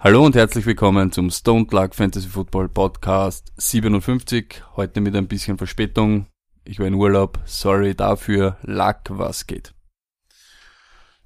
[0.00, 4.62] Hallo und herzlich willkommen zum Stone Luck Fantasy Football Podcast 57.
[4.76, 6.28] Heute mit ein bisschen Verspätung.
[6.64, 7.40] Ich war in Urlaub.
[7.46, 8.58] Sorry dafür.
[8.62, 9.74] Luck, was geht?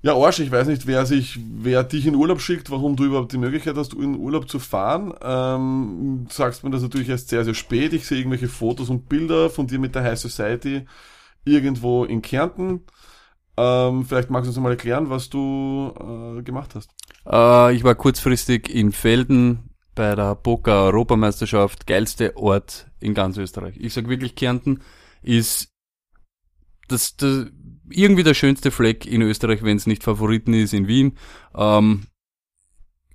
[0.00, 3.32] Ja, Arsch, ich weiß nicht, wer sich, wer dich in Urlaub schickt, warum du überhaupt
[3.32, 5.12] die Möglichkeit hast, in Urlaub zu fahren.
[5.20, 7.92] Ähm, du sagst mir das natürlich erst sehr, sehr spät.
[7.92, 10.86] Ich sehe irgendwelche Fotos und Bilder von dir mit der High Society
[11.44, 12.86] irgendwo in Kärnten.
[13.58, 15.92] Ähm, vielleicht magst du uns mal erklären, was du
[16.38, 16.90] äh, gemacht hast.
[17.26, 21.86] Äh, ich war kurzfristig in Felden bei der Poker Europameisterschaft.
[21.86, 23.76] Geilste Ort in ganz Österreich.
[23.78, 24.80] Ich sag wirklich, Kärnten
[25.22, 25.68] ist
[26.88, 27.46] das, das
[27.88, 31.16] irgendwie der schönste Fleck in Österreich, wenn es nicht Favoriten ist in Wien.
[31.54, 32.04] Ähm,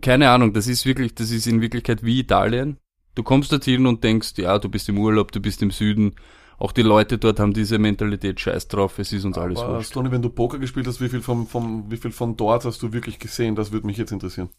[0.01, 2.77] keine Ahnung, das ist wirklich, das ist in Wirklichkeit wie Italien.
[3.15, 6.13] Du kommst dorthin und denkst, ja, du bist im Urlaub, du bist im Süden.
[6.59, 9.93] Auch die Leute dort haben diese Mentalität scheiß drauf, es ist uns alles Aber wurscht.
[9.93, 12.81] Toni, wenn du Poker gespielt hast, wie viel, vom, vom, wie viel von dort hast
[12.81, 13.55] du wirklich gesehen?
[13.55, 14.49] Das würde mich jetzt interessieren.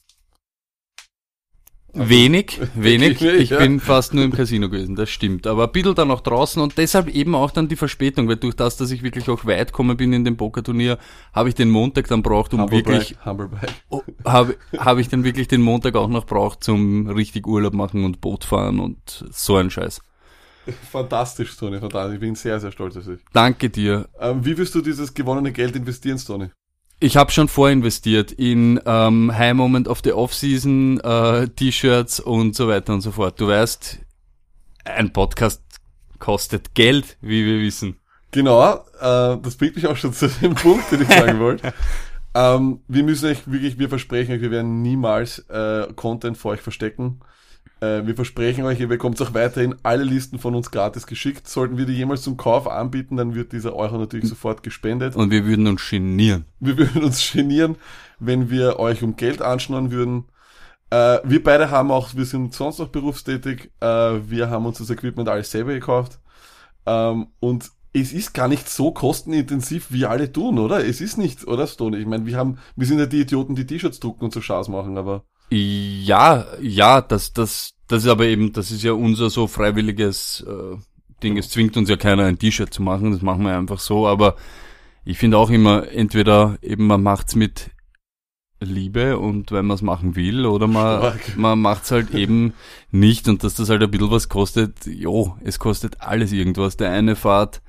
[1.95, 3.21] Wenig, wenig.
[3.21, 3.59] wenig, Ich ja.
[3.59, 5.47] bin fast nur im Casino gewesen, das stimmt.
[5.47, 8.55] Aber ein bisschen dann auch draußen und deshalb eben auch dann die Verspätung, weil durch
[8.55, 10.99] das, dass ich wirklich auch weit gekommen bin in dem Pokerturnier,
[11.33, 13.17] habe ich den Montag dann braucht, um Humble wirklich,
[13.89, 18.05] oh, habe habe ich dann wirklich den Montag auch noch braucht zum richtig Urlaub machen
[18.05, 20.01] und Boot fahren und so ein Scheiß.
[20.91, 22.15] Fantastisch, Toni, fantastisch.
[22.15, 23.21] Ich bin sehr, sehr stolz auf dich.
[23.33, 24.09] Danke dir.
[24.21, 26.51] Ähm, wie wirst du dieses gewonnene Geld investieren, Toni?
[27.01, 32.67] Ich habe schon vorinvestiert in ähm, High Moment of the Off-Season, äh, T-Shirts und so
[32.67, 33.41] weiter und so fort.
[33.41, 34.01] Du weißt,
[34.85, 35.63] ein Podcast
[36.19, 38.01] kostet Geld, wie wir wissen.
[38.33, 41.73] Genau, äh, das bringt mich auch schon zu dem Punkt, den ich sagen wollte.
[42.35, 46.61] Ähm, wir müssen euch wirklich, wir versprechen euch, wir werden niemals äh, Content vor euch
[46.61, 47.21] verstecken.
[47.81, 51.49] Äh, wir versprechen euch, ihr bekommt auch weiterhin alle Listen von uns gratis geschickt.
[51.49, 55.15] Sollten wir die jemals zum Kauf anbieten, dann wird dieser Euro natürlich sofort gespendet.
[55.15, 56.45] Und wir würden uns genieren.
[56.61, 57.77] Wir würden uns genieren,
[58.19, 60.25] wenn wir euch um Geld anschnorren würden.
[60.91, 64.91] Äh, wir beide haben auch, wir sind sonst noch berufstätig, äh, wir haben uns das
[64.91, 66.19] Equipment alles selber gekauft.
[66.87, 70.85] Ähm, und es ist gar nicht so kostenintensiv, wie alle tun, oder?
[70.85, 71.99] Es ist nicht, oder Stone?
[71.99, 74.69] Ich meine, wir haben, wir sind ja die Idioten, die T-Shirts drucken und so Schaß
[74.69, 79.47] machen, aber Ja, ja, das, das, das ist aber eben, das ist ja unser so
[79.47, 80.77] freiwilliges äh,
[81.23, 81.39] Ding.
[81.39, 84.07] Es zwingt uns ja keiner ein T-Shirt zu machen, das machen wir einfach so.
[84.07, 84.37] Aber
[85.05, 87.71] ich finde auch immer, entweder eben man macht's mit
[88.61, 91.37] Liebe und wenn man es machen will, oder man, Stark.
[91.37, 92.55] man macht's halt eben
[92.91, 96.77] nicht und dass das halt ein bisschen was kostet, jo, es kostet alles irgendwas.
[96.77, 97.63] Der eine fahrt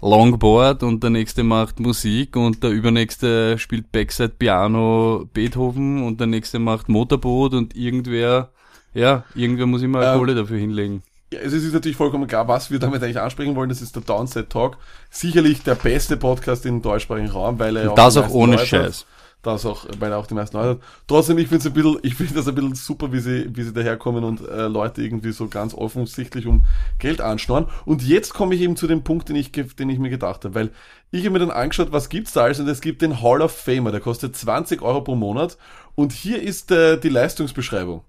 [0.00, 6.28] Longboard und der nächste macht Musik und der übernächste spielt Backside Piano Beethoven und der
[6.28, 8.50] nächste macht Motorboot und irgendwer,
[8.94, 11.02] ja, irgendwer muss immer Ähm, Kohle dafür hinlegen.
[11.32, 13.68] Ja, es ist natürlich vollkommen klar, was wir damit eigentlich ansprechen wollen.
[13.68, 14.78] Das ist der Downside Talk.
[15.10, 18.84] Sicherlich der beste Podcast im deutschsprachigen Raum, weil er Und das die auch ohne Leute
[18.84, 19.06] hat.
[19.42, 20.78] Das auch, weil er auch die meisten Leute hat.
[21.06, 23.72] Trotzdem, ich finde ein bisschen, ich finde das ein bisschen super, wie sie, wie sie
[23.72, 26.66] daherkommen und äh, Leute irgendwie so ganz offensichtlich um
[26.98, 27.66] Geld anschnorren.
[27.84, 30.54] Und jetzt komme ich eben zu dem Punkt, den ich, den ich mir gedacht habe,
[30.56, 30.70] weil
[31.12, 33.52] ich habe mir dann angeschaut, was gibt's da alles und es gibt den Hall of
[33.52, 35.56] Famer, der kostet 20 Euro pro Monat
[35.94, 38.02] und hier ist äh, die Leistungsbeschreibung.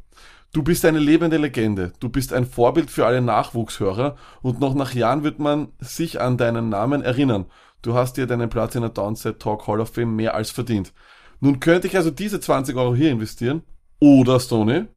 [0.51, 1.93] Du bist eine lebende Legende.
[1.99, 6.37] Du bist ein Vorbild für alle Nachwuchshörer und noch nach Jahren wird man sich an
[6.37, 7.45] deinen Namen erinnern.
[7.83, 10.91] Du hast dir deinen Platz in der Downside Talk Hall of Fame mehr als verdient.
[11.39, 13.63] Nun könnte ich also diese 20 Euro hier investieren
[13.99, 14.87] oder Stony,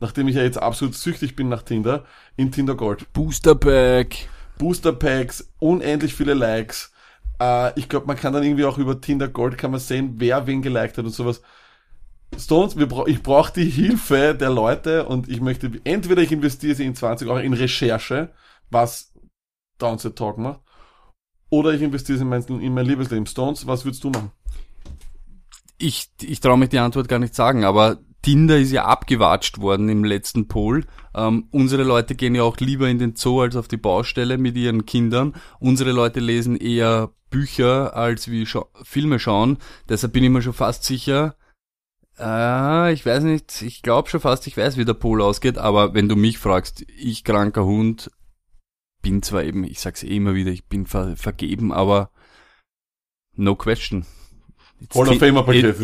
[0.00, 2.04] nachdem ich ja jetzt absolut süchtig bin nach Tinder,
[2.36, 3.12] in Tinder Gold.
[3.12, 4.28] Booster Pack.
[4.58, 6.92] Booster Packs, unendlich viele Likes.
[7.40, 10.46] Äh, ich glaube, man kann dann irgendwie auch über Tinder Gold kann man sehen, wer
[10.46, 11.42] wen geliked hat und sowas.
[12.36, 16.74] Stones, wir bra ich brauche die Hilfe der Leute und ich möchte, entweder ich investiere
[16.74, 18.32] sie in 20 Euro in Recherche,
[18.70, 19.14] was
[19.78, 20.60] Downset Talk macht,
[21.48, 23.26] oder ich investiere sie in mein, in mein Liebesleben.
[23.26, 24.32] Stones, was würdest du machen?
[25.78, 29.88] Ich, ich traue mich die Antwort gar nicht sagen, aber Tinder ist ja abgewatscht worden
[29.88, 30.86] im letzten Poll.
[31.14, 34.56] Ähm, unsere Leute gehen ja auch lieber in den Zoo als auf die Baustelle mit
[34.56, 35.34] ihren Kindern.
[35.60, 39.58] Unsere Leute lesen eher Bücher als wie scha Filme schauen.
[39.88, 41.36] Deshalb bin ich mir schon fast sicher,
[42.18, 45.94] äh, ich weiß nicht, ich glaube schon fast, ich weiß, wie der Poll ausgeht, aber
[45.94, 48.10] wenn du mich fragst, ich kranker Hund,
[49.02, 52.10] bin zwar eben, ich sag's eh immer wieder, ich bin ver vergeben, aber
[53.34, 54.04] no question.
[54.80, 55.74] It's Hall of Famer okay?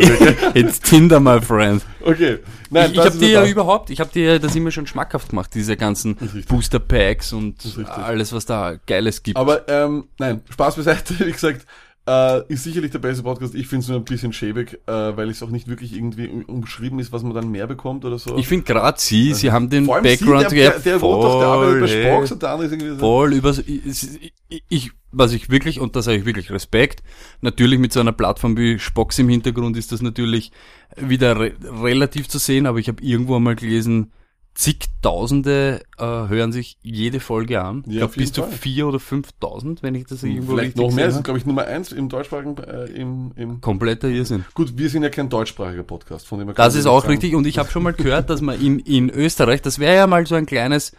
[0.54, 1.84] It's Tinder, my friend.
[2.00, 2.38] Okay.
[2.70, 5.50] Nein, ich ich habe dir ja überhaupt, ich habe dir das immer schon schmackhaft gemacht,
[5.54, 6.16] diese ganzen.
[6.48, 7.56] Booster Packs und
[7.88, 9.36] alles, was da Geiles gibt.
[9.36, 11.66] Aber ähm, nein, Spaß beiseite, wie gesagt,
[12.06, 13.54] Äh, ist sicherlich der beste Podcast.
[13.54, 16.44] Ich finde es nur ein bisschen schäbig, äh, weil es auch nicht wirklich irgendwie um-
[16.44, 18.36] umschrieben ist, was man dann mehr bekommt oder so.
[18.36, 21.24] Ich finde gerade Sie, Sie haben den Vor allem Background sie, der, der, der wohnt
[21.24, 22.98] auf der Arbeit bei voll, Spox und der andere ist irgendwie so.
[22.98, 27.02] voll über ich, ich was ich wirklich und das habe ich wirklich Respekt
[27.40, 30.50] natürlich mit so einer Plattform wie Spox im Hintergrund ist das natürlich
[30.96, 31.52] wieder re
[31.82, 34.12] relativ zu sehen aber ich habe irgendwo einmal gelesen
[34.54, 38.52] zigtausende äh, hören sich jede Folge an ich Ja, glaube auf jeden bis zu Fall.
[38.52, 41.46] vier oder fünftausend wenn ich das irgendwo Vielleicht noch mehr, das gesehen ist glaube ich
[41.46, 45.82] Nummer eins im deutschsprachigen, äh, im, im, kompletter Irrsinn gut, wir sind ja kein deutschsprachiger
[45.82, 47.12] Podcast, von dem her Das ist auch sagen.
[47.14, 50.06] richtig und ich habe schon mal gehört, dass man in, in Österreich, das wäre ja
[50.06, 50.92] mal so ein kleines,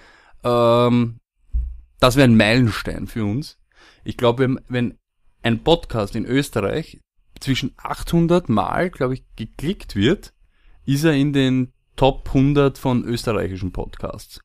[0.44, 1.20] ähm,
[2.00, 3.58] das wäre ein Meilenstein für uns.
[4.04, 4.98] Ich glaube, wenn, wenn
[5.44, 7.00] ein Podcast in Österreich
[7.40, 10.34] zwischen 800 Mal, glaube ich, geklickt wird,
[10.86, 14.40] ist er in den Top 100 von österreichischen Podcasts.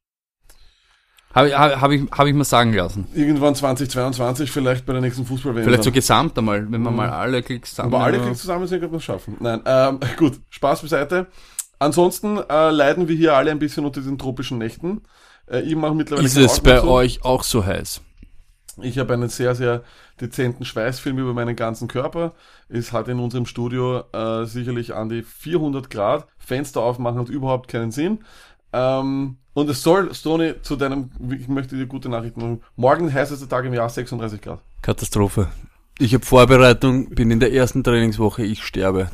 [1.35, 3.07] Habe ich, hab, hab ich, hab ich mal sagen lassen.
[3.15, 7.43] Irgendwann 2022 vielleicht bei der nächsten fußball Vielleicht so gesamt einmal, wenn man mal alle
[7.43, 7.95] Klicks zusammen...
[7.95, 9.37] Aber alle Klicks zusammen sind, können wir es schaffen.
[9.39, 11.29] Nein, ähm, gut, Spaß beiseite.
[11.79, 15.03] Ansonsten äh, leiden wir hier alle ein bisschen unter diesen tropischen Nächten.
[15.47, 18.01] Äh, ich mache mittlerweile Ist es bei euch auch so heiß?
[18.83, 19.83] Ich habe einen sehr, sehr
[20.21, 22.33] dezenten Schweißfilm über meinen ganzen Körper.
[22.69, 26.27] Es hat in unserem Studio äh, sicherlich an die 400 Grad.
[26.39, 28.21] Fenster aufmachen hat überhaupt keinen Sinn.
[28.73, 32.63] Ähm, und es soll, Stony, zu deinem, ich möchte dir gute Nachrichten machen.
[32.77, 34.61] Morgen heißester Tag im Jahr 36 Grad.
[34.83, 35.49] Katastrophe.
[35.99, 39.11] Ich habe Vorbereitung, bin in der ersten Trainingswoche, ich sterbe.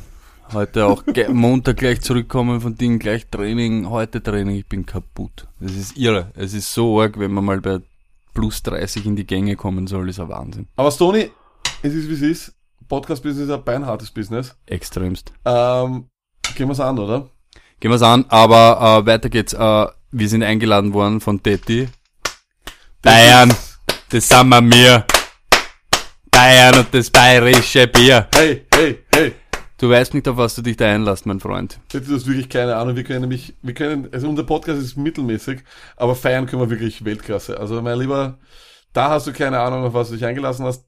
[0.53, 5.47] Heute auch Montag gleich zurückkommen von Dingen, gleich Training, heute Training, ich bin kaputt.
[5.59, 6.31] Es ist irre.
[6.35, 7.79] Es ist so arg, wenn man mal bei
[8.37, 10.67] plus 30 in die Gänge kommen soll, ist ein Wahnsinn.
[10.75, 11.31] Aber Stony,
[11.81, 12.53] es ist wie es ist.
[12.87, 14.55] Podcast-Business ist ein beinhartes Business.
[14.67, 15.33] Extremst.
[15.43, 16.05] Ähm,
[16.55, 17.31] gehen wir's an, oder?
[17.79, 19.53] Gehen wir's an, aber äh, weiter geht's.
[19.53, 21.89] Äh, wir sind eingeladen worden von Detti.
[23.01, 23.51] Bayern,
[24.09, 25.05] das sind wir mir.
[26.29, 28.27] Bayern und das bayerische Bier.
[28.35, 29.33] Hey, hey, hey.
[29.79, 31.79] Du weißt nicht, auf was du dich da einlässt, mein Freund.
[31.93, 32.95] Jetzt ist das wirklich keine Ahnung.
[32.95, 35.59] Wir können nämlich, wir können, also unser Podcast ist mittelmäßig,
[35.95, 37.59] aber feiern können wir wirklich Weltklasse.
[37.59, 38.39] Also mein Lieber,
[38.93, 40.85] da hast du keine Ahnung, auf was du dich eingelassen hast.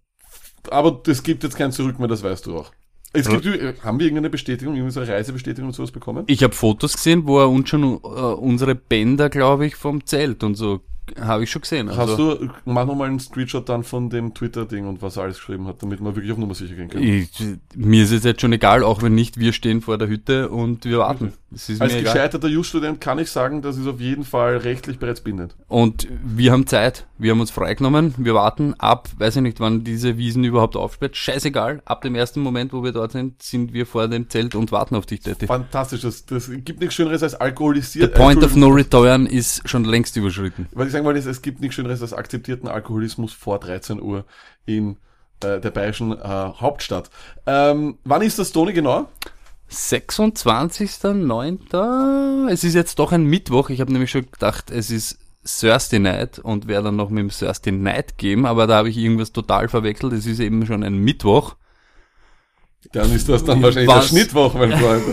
[0.72, 2.72] Aber es gibt jetzt kein Zurück mehr, das weißt du auch.
[3.14, 3.46] Es gibt,
[3.84, 6.26] haben wir irgendeine Bestätigung, irgendwie so eine Reisebestätigung und sowas bekommen?
[6.28, 10.44] Ich habe Fotos gesehen, wo er uns schon äh, unsere Bänder, glaube ich, vom Zelt
[10.44, 10.82] und so
[11.20, 11.90] habe ich schon gesehen.
[11.90, 15.38] Also, Hast du, mach nochmal einen Screenshot dann von dem Twitter-Ding und was er alles
[15.38, 17.02] geschrieben hat, damit man wirklich auf Nummer sicher gehen kann.
[17.02, 17.30] ich,
[17.76, 20.86] mir ist es jetzt schon egal, auch wenn nicht, wir stehen vor der Hütte und
[20.86, 21.28] wir warten.
[21.28, 22.02] Ist Als mir egal.
[22.02, 25.56] gescheiterter Just-Student kann ich sagen, das ist auf jeden Fall rechtlich bereits bindend.
[25.68, 27.08] Und wir haben Zeit.
[27.18, 28.14] Wir haben uns freigenommen.
[28.18, 31.18] Wir warten ab, weiß ich nicht, wann diese Wiesen überhaupt aufsperrt.
[31.18, 31.82] Scheißegal.
[31.86, 34.96] Ab dem ersten Moment, wo wir dort sind, sind wir vor dem Zelt und warten
[34.96, 35.48] auf dich, Detti.
[35.48, 38.16] Fantastisch, das, das gibt nichts Schöneres als alkoholisiert.
[38.16, 40.68] The point of no return ist schon längst überschritten.
[40.72, 44.26] Was ich sagen wollte, ist, es gibt nichts Schöneres als akzeptierten Alkoholismus vor 13 Uhr
[44.66, 44.98] in
[45.42, 47.10] äh, der bayerischen äh, Hauptstadt.
[47.48, 49.08] Ähm, wann ist das, Toni, genau?
[49.70, 52.50] 26.09.
[52.50, 53.70] Es ist jetzt doch ein Mittwoch.
[53.70, 57.30] Ich habe nämlich schon gedacht, es ist Thursday Night und werde dann noch mit dem
[57.30, 60.14] Thursday Night geben, aber da habe ich irgendwas total verwechselt.
[60.14, 61.56] Es ist eben schon ein Mittwoch.
[62.94, 64.10] Dann ist das dann wahrscheinlich Was?
[64.10, 65.04] der Schnittwoch, mein Freund.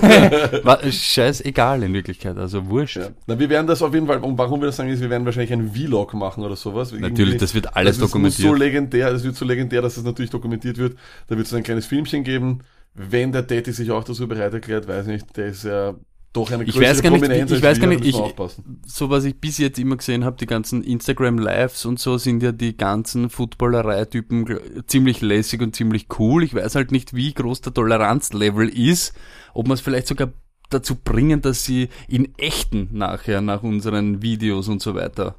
[0.94, 2.97] Scheißegal in Wirklichkeit, also wurscht.
[2.97, 3.09] ja.
[3.26, 5.25] Na, wir werden das auf jeden Fall, und warum wir das sagen, ist, wir werden
[5.26, 6.93] wahrscheinlich einen Vlog machen oder sowas.
[6.93, 8.49] Natürlich, Irgendwie- das wird alles das ist dokumentiert.
[8.49, 10.97] so legendär, das wird so legendär, dass es natürlich dokumentiert wird.
[11.26, 12.61] Da wird es ein kleines Filmchen geben.
[12.97, 15.95] Wenn der Daddy sich auch dazu bereit erklärt, weiß nicht, der ist ja
[16.33, 18.81] doch eine Ich weiß gar nicht, Prominenz ich weiß gar nicht, ich- aufpassen.
[18.87, 22.43] so was ich bis jetzt immer gesehen habe, die ganzen Instagram Lives und so sind
[22.43, 26.43] ja die ganzen Footballerei-Typen ziemlich lässig und ziemlich cool.
[26.43, 29.15] Ich weiß halt nicht, wie groß der Toleranzlevel ist,
[29.55, 30.33] ob man es vielleicht sogar
[30.71, 35.37] dazu bringen, dass sie in echten nachher, nach unseren Videos und so weiter,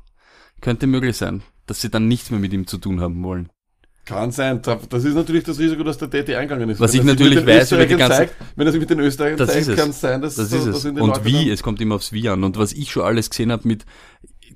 [0.62, 3.50] könnte möglich sein, dass sie dann nichts mehr mit ihm zu tun haben wollen.
[4.08, 4.62] Kann sein.
[4.62, 6.80] Das ist natürlich das Risiko, dass der Daddy eingegangen ist.
[6.80, 8.66] Was Wenn ich er sich natürlich mit den weiß über die Österreichern ganzen- zeigt, wenn
[8.68, 9.76] er sich mit den Österreichern Das zeigt, ist es.
[9.78, 10.86] kann es sein, dass Das so- ist dass es.
[10.86, 12.44] in den Und Leuten wie, dann- es kommt immer aufs Wie an.
[12.46, 13.86] Und was ich schon alles gesehen habe mit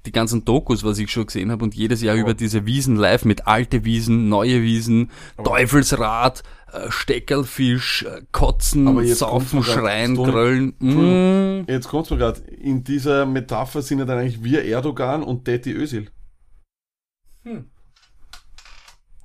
[0.05, 3.25] die ganzen Dokus, was ich schon gesehen habe und jedes Jahr über diese Wiesen live
[3.25, 5.11] mit alte Wiesen, neue Wiesen,
[5.43, 10.73] Teufelsrad, äh, Steckerlfisch, äh, Kotzen, Saufen, grad, Schreien, Gröllen.
[10.79, 11.61] Entschuldigung.
[11.63, 11.65] Mm.
[11.69, 12.39] Jetzt kommt's mir gerade.
[12.39, 16.07] In dieser Metapher sind ja dann eigentlich wir Erdogan und Daddy Özil.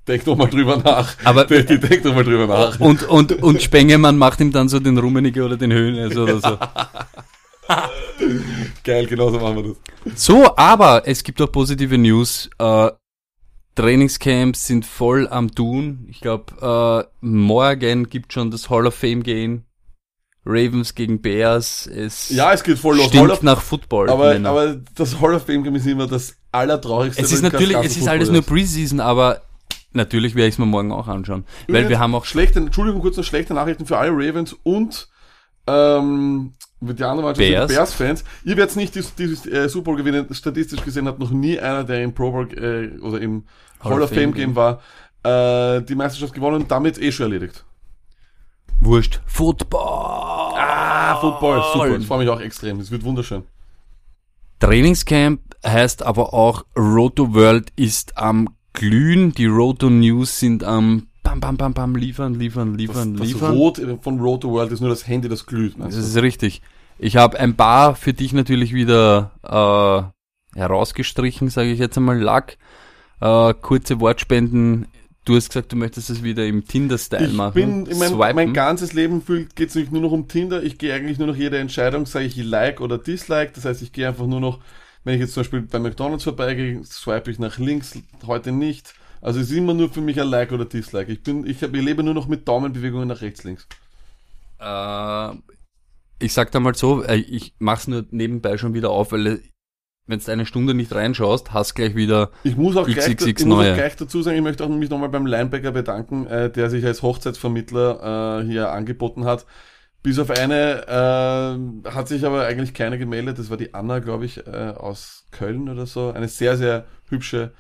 [0.07, 1.15] Denk doch mal drüber nach.
[1.25, 2.79] Aber- Daddy, denk doch mal drüber nach.
[2.81, 6.59] Und, und, und Spengemann macht ihm dann so den Rummenigge oder den Höhne oder so.
[8.85, 10.25] Geil, genau so machen wir das.
[10.25, 12.49] So, aber es gibt auch positive News.
[12.59, 12.91] Äh,
[13.75, 16.07] Trainingscamps sind voll am Tun.
[16.09, 19.65] Ich glaube, äh, morgen gibt schon das Hall of Fame Game.
[20.49, 21.89] Ravens gegen Bears.
[21.89, 23.07] Es Ja, es geht voll los.
[23.07, 24.09] Stinkt of, nach Football.
[24.09, 24.51] aber, Männer.
[24.51, 27.21] aber das Hall of Fame Game ist immer das allertraurigste.
[27.21, 29.43] es ist natürlich, es ist alles nur Preseason, aber
[29.93, 31.45] Natürlich werde ich es mir morgen auch anschauen.
[31.67, 35.09] Weil wir Übrigens, haben auch schlechte, Entschuldigung, kurz noch schlechte Nachrichten für alle Ravens und
[35.67, 37.73] ähm, die andere Mannschaft sind Bears.
[37.73, 38.25] Bears-Fans.
[38.45, 40.27] Ihr werdet nicht dieses, dieses äh, Super Bowl gewinnen.
[40.33, 43.45] Statistisch gesehen hat noch nie einer, der im Pro Bowl äh, oder im
[43.81, 44.81] Hall, of Fame Game war,
[45.23, 47.65] äh, die Meisterschaft gewonnen und damit eh schon erledigt.
[48.81, 49.21] Wurscht.
[49.27, 50.55] Football.
[50.57, 51.97] Ah, Football, super.
[51.97, 52.79] Ich freue mich auch extrem.
[52.79, 53.45] Das wird wunderschön.
[54.61, 59.33] Trainingscamp heißt aber auch Roto World ist am Glühen.
[59.33, 63.55] Die Roto News sind am bam, bam, bam, bam, liefern, liefern, Das, liefern, das liefern.
[63.57, 65.75] Rot von Road to World ist nur das Handy, das glüht.
[65.79, 66.63] Das ist richtig.
[66.99, 69.33] Ich habe ein paar für dich natürlich wieder
[70.55, 72.57] äh, herausgestrichen, sage ich jetzt einmal, Lack.
[73.21, 74.87] Äh, kurze Wortspenden.
[75.25, 77.55] Du hast gesagt, du möchtest es wieder im Tinder-Style Ich machen.
[77.55, 79.23] bin, ich mein, mein ganzes Leben
[79.57, 80.63] geht es nicht nur noch um Tinder.
[80.63, 83.51] Ich gehe eigentlich nur noch jede Entscheidung, sage ich like oder dislike.
[83.55, 84.61] Das heißt, ich gehe einfach nur noch,
[85.07, 87.97] wenn ich jetzt zum Beispiel bei McDonalds vorbeigehe, swipe ich nach links,
[88.27, 88.93] heute nicht.
[89.21, 91.13] Also es ist immer nur für mich ein Like oder Dislike.
[91.13, 93.69] Ich bin, ich, hab, ich lebe nur noch mit Daumenbewegungen nach rechts, links.
[94.59, 95.31] Äh,
[96.19, 99.43] ich sag da mal so, äh, ich mach's nur nebenbei schon wieder auf, weil
[100.09, 103.47] wenn du eine Stunde nicht reinschaust, hast gleich wieder Ich muss auch, gleich, XXX ich
[103.47, 103.75] muss auch neue.
[103.75, 107.03] gleich dazu sagen, ich möchte auch mich nochmal beim Linebacker bedanken, äh, der sich als
[107.03, 109.47] Hochzeitsvermittler äh, hier angeboten hat.
[110.07, 113.41] Bis auf eine äh, hat sich aber eigentlich keine gemeldet.
[113.41, 116.13] Das war die Anna, glaube ich, äh, aus Köln oder so.
[116.13, 117.53] Eine sehr, sehr hübsche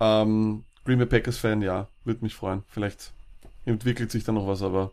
[0.00, 1.62] ähm, Green Bay Packers Fan.
[1.62, 2.64] Ja, würde mich freuen.
[2.66, 3.12] Vielleicht
[3.66, 4.90] entwickelt sich da noch was, aber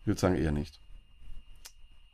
[0.00, 0.80] ich würde sagen eher nicht.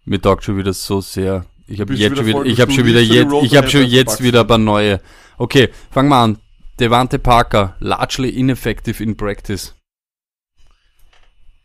[0.06, 1.46] Mir taugt schon wieder so sehr.
[1.68, 4.40] Ich habe jetzt schon wieder, ich habe schon wieder jetzt, ich habe schon jetzt wieder
[4.40, 5.00] ein paar neue.
[5.38, 6.38] Okay, fangen wir an.
[6.80, 9.76] Devante Parker, largely ineffective in practice.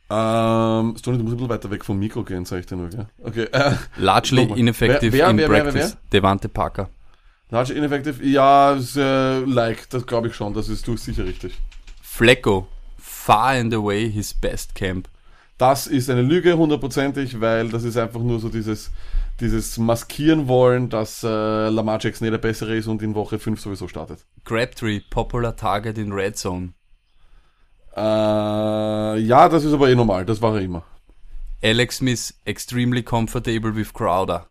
[0.10, 2.90] Ähm, Stoney, du musst ein bisschen weiter weg vom Mikro gehen, sag ich dir nur,
[2.90, 3.08] gell?
[3.22, 5.98] Okay, äh, Largely ineffective Wer- wer- in wer- practice.
[6.14, 6.90] Devante Parker.
[7.50, 11.58] Large Ineffective, ja, ist, äh, like, das glaube ich schon, das ist du sicher richtig.
[12.02, 15.08] Flecko, far and away his best camp.
[15.58, 18.92] Das ist eine Lüge, hundertprozentig, weil das ist einfach nur so dieses,
[19.40, 23.60] dieses Maskieren wollen, dass äh, Lamar Jackson eh der Bessere ist und in Woche 5
[23.62, 24.20] sowieso startet.
[24.44, 26.74] Crabtree, popular target in red zone.
[27.98, 30.84] Äh, ja, das ist aber eh normal, das war er immer.
[31.64, 34.48] Alex Smith, extremely comfortable with Crowder.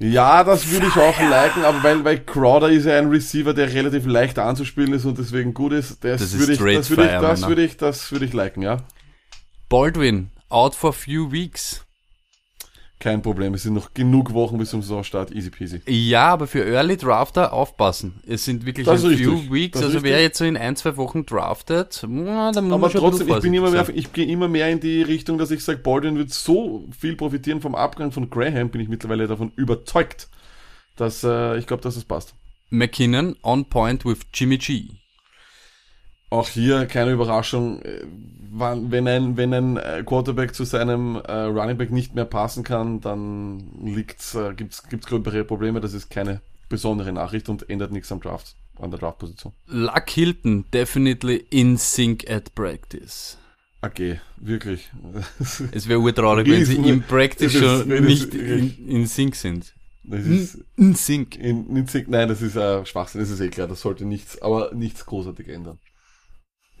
[0.00, 3.72] Ja, das würde ich auch liken, aber weil, weil Crowder ist ja ein Receiver, der
[3.72, 6.02] relativ leicht anzuspielen ist und deswegen gut ist.
[6.02, 7.48] Das, Das ist würde ich, straight das würde ich, das Männer.
[7.48, 8.78] würde ich, das würde ich liken, ja.
[9.68, 11.84] Baldwin, out for few weeks.
[13.00, 15.80] Kein Problem, es sind noch genug Wochen bis zum Saisonstart, easy peasy.
[15.88, 18.20] Ja, aber für Early Drafter aufpassen.
[18.26, 19.50] Es sind wirklich Das ein few richtig.
[19.52, 19.80] weeks.
[19.80, 22.90] Das Also wer jetzt so in ein, zwei Wochen draftet, na, dann muss Aber man
[22.90, 25.64] schon trotzdem, ich bin immer mehr, ich gehe immer mehr in die Richtung, dass ich
[25.64, 30.28] sage, Baldwin wird so viel profitieren vom Abgang von Graham, bin ich mittlerweile davon überzeugt,
[30.96, 32.34] dass äh, ich glaube, dass es passt.
[32.68, 34.99] McKinnon on point with Jimmy G.
[36.30, 38.04] Auch hier keine Überraschung, äh,
[38.52, 43.00] wenn ein, wenn ein äh, Quarterback zu seinem äh, Running Back nicht mehr passen kann,
[43.00, 45.80] dann liegt's, äh, gibt's, gibt's gröbere Probleme.
[45.80, 49.52] Das ist keine besondere Nachricht und ändert nichts am Draft, an der Draftposition.
[49.66, 53.36] Luck Hilton, definitely in sync at practice.
[53.82, 54.90] AG, wirklich.
[55.72, 59.74] Es wäre urtraurig, wenn sie im Practice ist- schon nicht in, in Sync sind.
[60.02, 61.36] Das ist, In Sync.
[61.36, 64.72] in, in, nein, das ist äh, Schwachsinn, das ist eh klar, das sollte nichts, aber
[64.74, 65.78] nichts großartig ändern.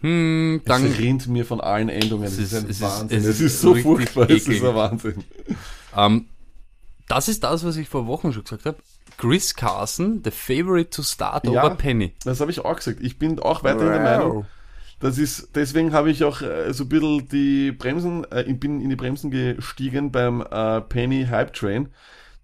[0.00, 2.24] Hm, dann es rinnt mir von allen Endungen.
[2.24, 3.18] Es Es ist, ist- ein es ist- Wahnsinn.
[3.18, 4.30] es Es ist ist, so furchtbar.
[4.30, 5.24] Es ist ein Wahnsinn.
[5.96, 6.26] Ähm,
[7.08, 8.78] das ist das, was ich vor Wochen schon gesagt habe.
[9.18, 11.64] Chris Carson, the favorite to start Ja.
[11.64, 12.14] over Penny.
[12.24, 12.98] Das habe ich auch gesagt.
[13.02, 14.46] Ich bin auch weiterhin der Meinung,
[15.00, 18.80] das ist, deswegen habe ich auch äh, so ein bisschen die Bremsen, äh, ich bin
[18.80, 21.88] in die Bremsen gestiegen beim äh, Penny Hype Train.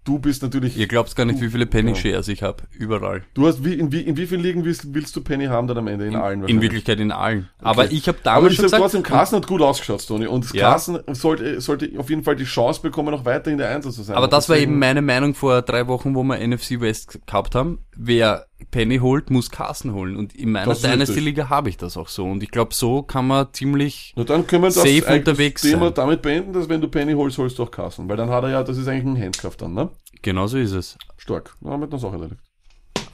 [0.06, 1.96] Du bist natürlich, Ihr glaubt gar nicht, wie viele Penny Ja.
[1.96, 2.62] Shares ich habe.
[2.72, 3.24] Überall.
[3.34, 5.76] du hast, wie, in, wie, in wie vielen Ligen willst, willst du Penny haben dann
[5.78, 6.06] am Ende?
[6.06, 6.62] In, allen In.
[6.62, 7.48] Wirklichkeit in allen.
[7.60, 10.26] Aber ich habe damals Aber ich schon sag gesagt, trotzdem, Carsten hat gut ausgeschaut, Tony.
[10.26, 10.70] Und Ja.
[10.70, 14.04] Carsten sollte, sollte auf jeden Fall die Chance bekommen, noch weiter in der Einsatz zu
[14.04, 14.16] sein.
[14.16, 17.54] aber das war deswegen- eben meine Meinung vor drei Wochen, wo wir NFC West gehabt
[17.56, 17.80] haben.
[17.96, 20.16] Wer Penny holt, muss Carson holen.
[20.16, 20.74] Und in meiner.
[20.74, 22.24] Dynasty-Liga habe ich das auch so.
[22.24, 25.86] Und ich glaube, so kann man ziemlich Na, dann können wir das safe unterwegs Thema
[25.86, 25.94] sein.
[25.94, 28.08] damit beenden, dass wenn du Penny holst, holst du auch Carsten.
[28.08, 29.90] Weil dann hat er ja, das ist eigentlich ein Handkraft dann, ne?
[30.22, 30.98] Genauso ist es.
[31.16, 31.54] Stark.
[31.60, 32.40] Dann haben wir das auch erledigt.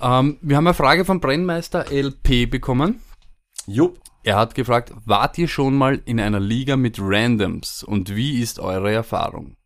[0.01, 3.01] Ähm, wir haben eine Frage vom Brennmeister LP bekommen.
[3.67, 3.99] Jupp.
[4.25, 8.61] Er hat gefragt, wart ihr schon mal in einer Liga mit Randoms und wie ist
[8.61, 9.57] eure Erfahrung?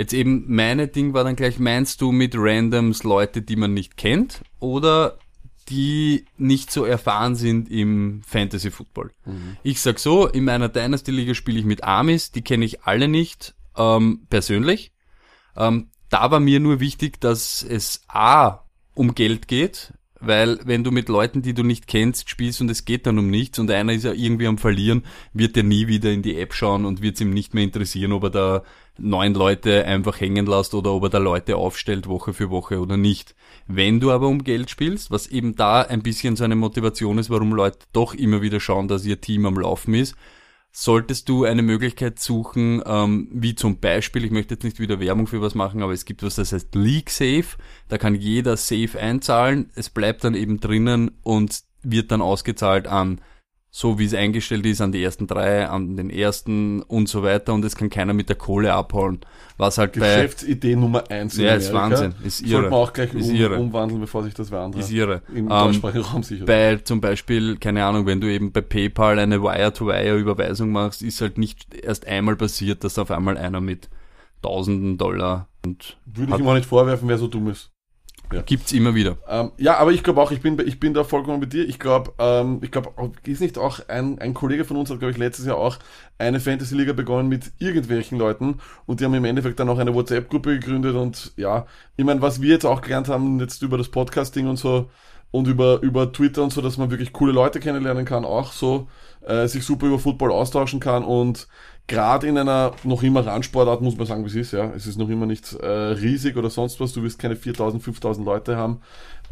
[0.00, 3.98] Jetzt eben, meine Ding war dann gleich, meinst du mit Randoms Leute, die man nicht
[3.98, 5.18] kennt oder
[5.68, 9.10] die nicht so erfahren sind im Fantasy Football?
[9.62, 13.08] Ich sag so, in meiner Dynasty Liga spiele ich mit Amis, die kenne ich alle
[13.08, 14.92] nicht ähm, persönlich.
[15.54, 18.64] Ähm, da war mir nur wichtig, dass es A
[18.94, 22.86] um Geld geht, weil wenn du mit Leuten, die du nicht kennst, spielst und es
[22.86, 25.04] geht dann um nichts und einer ist ja irgendwie am Verlieren,
[25.34, 28.12] wird er nie wieder in die App schauen und wird es ihm nicht mehr interessieren,
[28.12, 28.62] ob er da
[28.98, 32.96] neun Leute einfach hängen lässt oder ob er da Leute aufstellt Woche für Woche oder
[32.96, 33.34] nicht.
[33.66, 37.30] Wenn du aber um Geld spielst, was eben da ein bisschen so eine Motivation ist,
[37.30, 40.16] warum Leute doch immer wieder schauen, dass ihr Team am Laufen ist,
[40.72, 45.26] solltest du eine Möglichkeit suchen, ähm, wie zum Beispiel, ich möchte jetzt nicht wieder Werbung
[45.26, 47.56] für was machen, aber es gibt was, das heißt League Safe.
[47.88, 53.20] Da kann jeder Safe einzahlen, es bleibt dann eben drinnen und wird dann ausgezahlt an
[53.72, 57.54] so wie es eingestellt ist, an die ersten drei, an den ersten und so weiter
[57.54, 59.20] und es kann keiner mit der Kohle abholen.
[59.58, 62.50] Was halt Geschäftsidee bei, Nummer eins in Ja, ist Wahnsinn, ist irre.
[62.50, 63.58] Sollte man auch gleich ist um, irre.
[63.58, 65.22] umwandeln, bevor sich das wer andere ist irre.
[65.32, 66.46] im um, deutschsprachigen Raum sichert.
[66.46, 71.38] Bei zum Beispiel, keine Ahnung, wenn du eben bei PayPal eine Wire-to-Wire-Überweisung machst, ist halt
[71.38, 73.88] nicht erst einmal passiert, dass auf einmal einer mit
[74.42, 77.69] tausenden Dollar und Würde ich ihm auch nicht vorwerfen, wer so dumm ist.
[78.32, 78.42] Ja.
[78.42, 79.16] Gibt's immer wieder.
[79.28, 81.68] Ähm, ja, aber ich glaube auch, ich bin, ich bin da vollkommen mit dir.
[81.68, 82.90] Ich glaube, ähm, ich glaube,
[83.26, 85.78] ist nicht auch ein, ein Kollege von uns hat, glaube ich, letztes Jahr auch
[86.18, 90.58] eine Fantasy-Liga begonnen mit irgendwelchen Leuten und die haben im Endeffekt dann auch eine WhatsApp-Gruppe
[90.58, 94.46] gegründet und ja, ich meine, was wir jetzt auch gelernt haben, jetzt über das Podcasting
[94.46, 94.90] und so
[95.30, 98.88] und über, über Twitter und so, dass man wirklich coole Leute kennenlernen kann, auch so,
[99.22, 101.48] äh, sich super über Football austauschen kann und
[101.90, 104.72] gerade in einer noch immer Randsportart muss man sagen, wie es ist, ja.
[104.74, 106.92] Es ist noch immer nicht äh, riesig oder sonst was.
[106.92, 108.80] Du wirst keine 4000, 5000 Leute haben,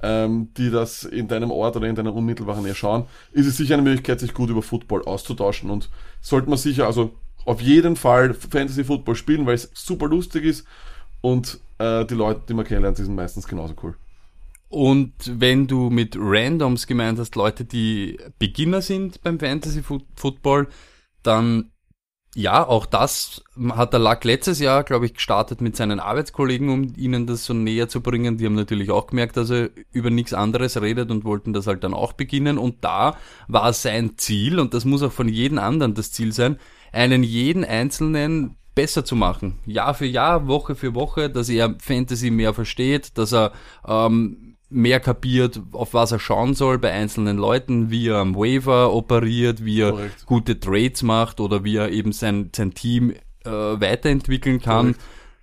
[0.02, 3.06] ähm, die das in deinem Ort oder in deiner unmittelbaren Nähe schauen.
[3.32, 5.88] Ist es sicher eine Möglichkeit, sich gut über Football auszutauschen und
[6.20, 10.66] sollte man sicher, also auf jeden Fall Fantasy Football spielen, weil es super lustig ist
[11.20, 13.94] und äh, die Leute, die man kennenlernt, sind meistens genauso cool.
[14.68, 20.66] Und wenn du mit Randoms gemeint hast, Leute, die Beginner sind beim Fantasy Football,
[21.22, 21.70] dann
[22.34, 26.92] ja, auch das hat der Lack letztes Jahr, glaube ich, gestartet mit seinen Arbeitskollegen, um
[26.96, 28.36] ihnen das so näher zu bringen.
[28.36, 31.84] Die haben natürlich auch gemerkt, dass er über nichts anderes redet und wollten das halt
[31.84, 32.58] dann auch beginnen.
[32.58, 33.16] Und da
[33.48, 36.58] war sein Ziel, und das muss auch von jedem anderen das Ziel sein,
[36.92, 39.58] einen jeden Einzelnen besser zu machen.
[39.66, 43.52] Jahr für Jahr, Woche für Woche, dass er Fantasy mehr versteht, dass er
[43.86, 48.92] ähm, mehr kapiert, auf was er schauen soll bei einzelnen Leuten, wie er am Waiver
[48.92, 50.26] operiert, wie er Korrekt.
[50.26, 53.12] gute Trades macht oder wie er eben sein, sein Team
[53.44, 54.92] äh, weiterentwickeln kann.
[54.92, 55.00] Korrekt.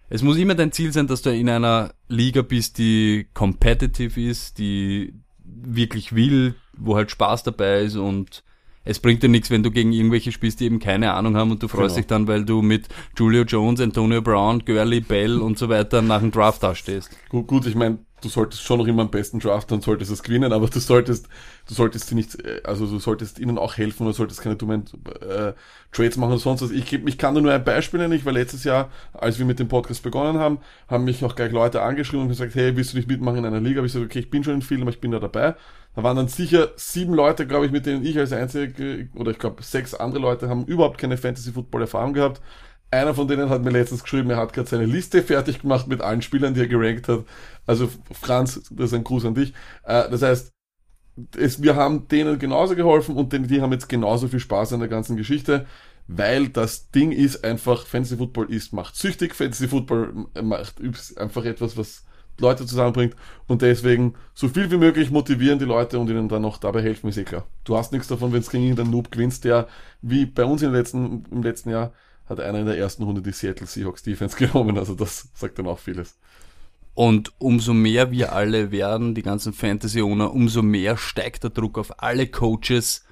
[0.09, 4.59] Es muss immer dein Ziel sein, dass du in einer Liga bist, die competitive ist,
[4.59, 8.43] die wirklich will, wo halt Spaß dabei ist und
[8.87, 11.63] es bringt dir nichts, wenn du gegen irgendwelche spielst, die eben keine Ahnung haben und
[11.63, 12.01] du freust genau.
[12.01, 16.19] dich dann, weil du mit Julio Jones, Antonio Brown, Gurley, Bell und so weiter nach
[16.19, 17.09] dem Draft da stehst.
[17.29, 20.23] Gut, gut, ich meine, du solltest schon noch immer am besten draften und solltest es
[20.23, 21.27] gewinnen, aber du solltest,
[21.67, 24.85] du solltest sie nicht, äh, also du solltest ihnen auch helfen oder solltest keine dummen
[25.21, 25.53] äh,
[25.91, 26.71] Trades machen oder sonst was.
[26.71, 29.67] Ich, ich kann nur ein Beispiel nennen, ich war letztes Jahr, als wir mit dem
[29.67, 33.07] Podcast begonnen haben, haben mich auch gleich Leute angeschrieben und gesagt, hey, willst du nicht
[33.07, 33.79] mitmachen in einer Liga?
[33.79, 35.55] Hab ich gesagt, okay, ich bin schon in vielen, aber ich bin da dabei.
[35.95, 39.39] Da waren dann sicher sieben Leute, glaube ich, mit denen ich als einzige, oder ich
[39.39, 42.41] glaube sechs andere Leute haben überhaupt keine Fantasy-Football-Erfahrung gehabt.
[42.91, 46.01] Einer von denen hat mir letztens geschrieben, er hat gerade seine Liste fertig gemacht mit
[46.01, 47.25] allen Spielern, die er gerankt hat.
[47.65, 49.53] Also Franz, das ist ein Gruß an dich.
[49.83, 50.51] Äh, das heißt,
[51.37, 54.89] es, wir haben denen genauso geholfen und die haben jetzt genauso viel Spaß an der
[54.89, 55.65] ganzen Geschichte,
[56.07, 60.75] weil das Ding ist einfach, Fantasy Football ist, macht süchtig, Fantasy Football macht
[61.17, 62.03] einfach etwas, was
[62.39, 63.15] Leute zusammenbringt
[63.47, 67.09] und deswegen so viel wie möglich motivieren die Leute und ihnen dann noch dabei helfen,
[67.09, 67.45] ist eh klar.
[67.63, 69.67] Du hast nichts davon, wenn es gegen irgendeinen Noob gewinnst, der
[70.01, 71.93] wie bei uns im letzten, im letzten Jahr
[72.27, 75.67] hat einer in der ersten Runde die Seattle Seahawks Defense genommen, also das sagt dann
[75.67, 76.17] auch vieles.
[76.93, 82.01] Und umso mehr wir alle werden, die ganzen Fantasy-Owner, umso mehr steigt der Druck auf
[82.01, 83.03] alle Coaches,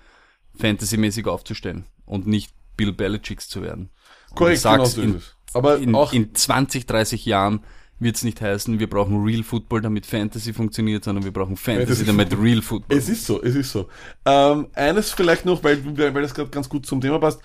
[0.56, 3.90] fantasymäßig aufzustellen und nicht Bill Belichicks zu werden.
[4.36, 5.22] Korrekt, genau so in,
[5.54, 7.62] Aber in, auch in 20, 30 Jahren
[8.00, 12.06] wird es nicht heißen, wir brauchen Real Football, damit Fantasy funktioniert, sondern wir brauchen Fantasy,
[12.06, 12.98] damit Real Football.
[12.98, 13.88] Es ist so, es ist so.
[14.26, 17.42] Ähm, eines vielleicht noch, weil, weil das gerade ganz gut zum Thema passt.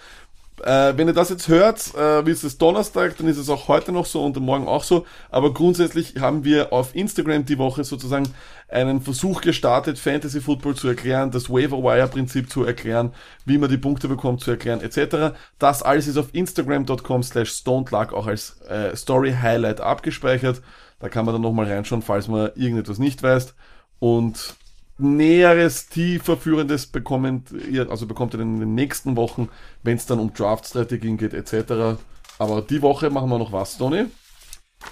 [0.65, 3.69] Äh, wenn ihr das jetzt hört, äh, wie ist es Donnerstag, dann ist es auch
[3.69, 5.07] heute noch so und morgen auch so.
[5.31, 8.29] Aber grundsätzlich haben wir auf Instagram die Woche sozusagen
[8.69, 13.13] einen Versuch gestartet, Fantasy Football zu erklären, das Waiver Wire Prinzip zu erklären,
[13.45, 15.37] wie man die Punkte bekommt zu erklären, etc.
[15.59, 20.63] Das alles ist auf Instagram.com slash StoneLuck auch als äh, Story Highlight abgespeichert.
[21.01, 23.55] Da kann man dann nochmal reinschauen, falls man irgendetwas nicht weiß.
[24.01, 24.57] Und
[24.99, 29.49] Näheres, tiefer führendes bekommt ihr, also bekommt ihr in den nächsten Wochen,
[29.85, 32.01] wenn es dann um Draft-Strategien geht, etc.
[32.39, 34.07] Aber die Woche machen wir noch was, Tony?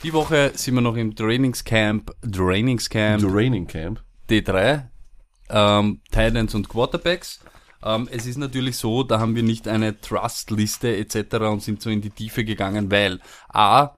[0.03, 3.69] Die Woche sind wir noch im Trainingscamp, Trainingscamp, Training
[4.29, 4.85] D3,
[5.51, 7.41] ähm, Titans und Quarterbacks.
[7.83, 11.37] Ähm, es ist natürlich so, da haben wir nicht eine Trust-Liste etc.
[11.37, 13.95] und sind so in die Tiefe gegangen, weil A,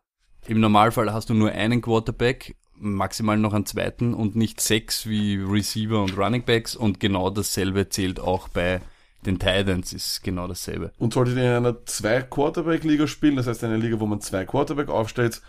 [0.47, 5.36] im Normalfall hast du nur einen Quarterback maximal noch einen zweiten und nicht sechs wie
[5.36, 8.80] Receiver und Running Backs und genau dasselbe zählt auch bei
[9.26, 10.92] den Titans, ist genau dasselbe.
[10.98, 14.88] Und solltet ihr in einer Zwei-Quarterback-Liga spielen, das heißt eine Liga, wo man zwei Quarterback
[14.88, 15.42] aufstellt,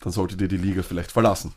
[0.00, 1.54] dann solltet ihr die Liga vielleicht verlassen.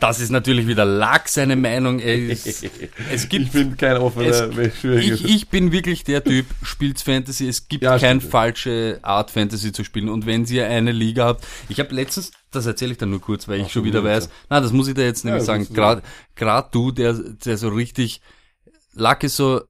[0.00, 2.00] Das ist natürlich wieder Lack seine Meinung.
[2.00, 2.44] Es,
[3.12, 7.46] es gibt ich bin kein offener es, ich, ich bin wirklich der Typ, spielt Fantasy.
[7.46, 10.08] Es gibt Ja, keine falsche Art, Fantasy zu spielen.
[10.08, 13.46] Und wenn ihr eine Liga habt, ich habe letztens, das erzähle ich dann nur kurz,
[13.48, 15.46] weil ich Ach, schon du wieder weiß, na, das muss ich dir jetzt nämlich das
[15.46, 15.68] sagen.
[15.72, 16.02] Gerade
[16.34, 18.20] grad du, der, der so richtig,
[18.92, 19.62] Lack ist so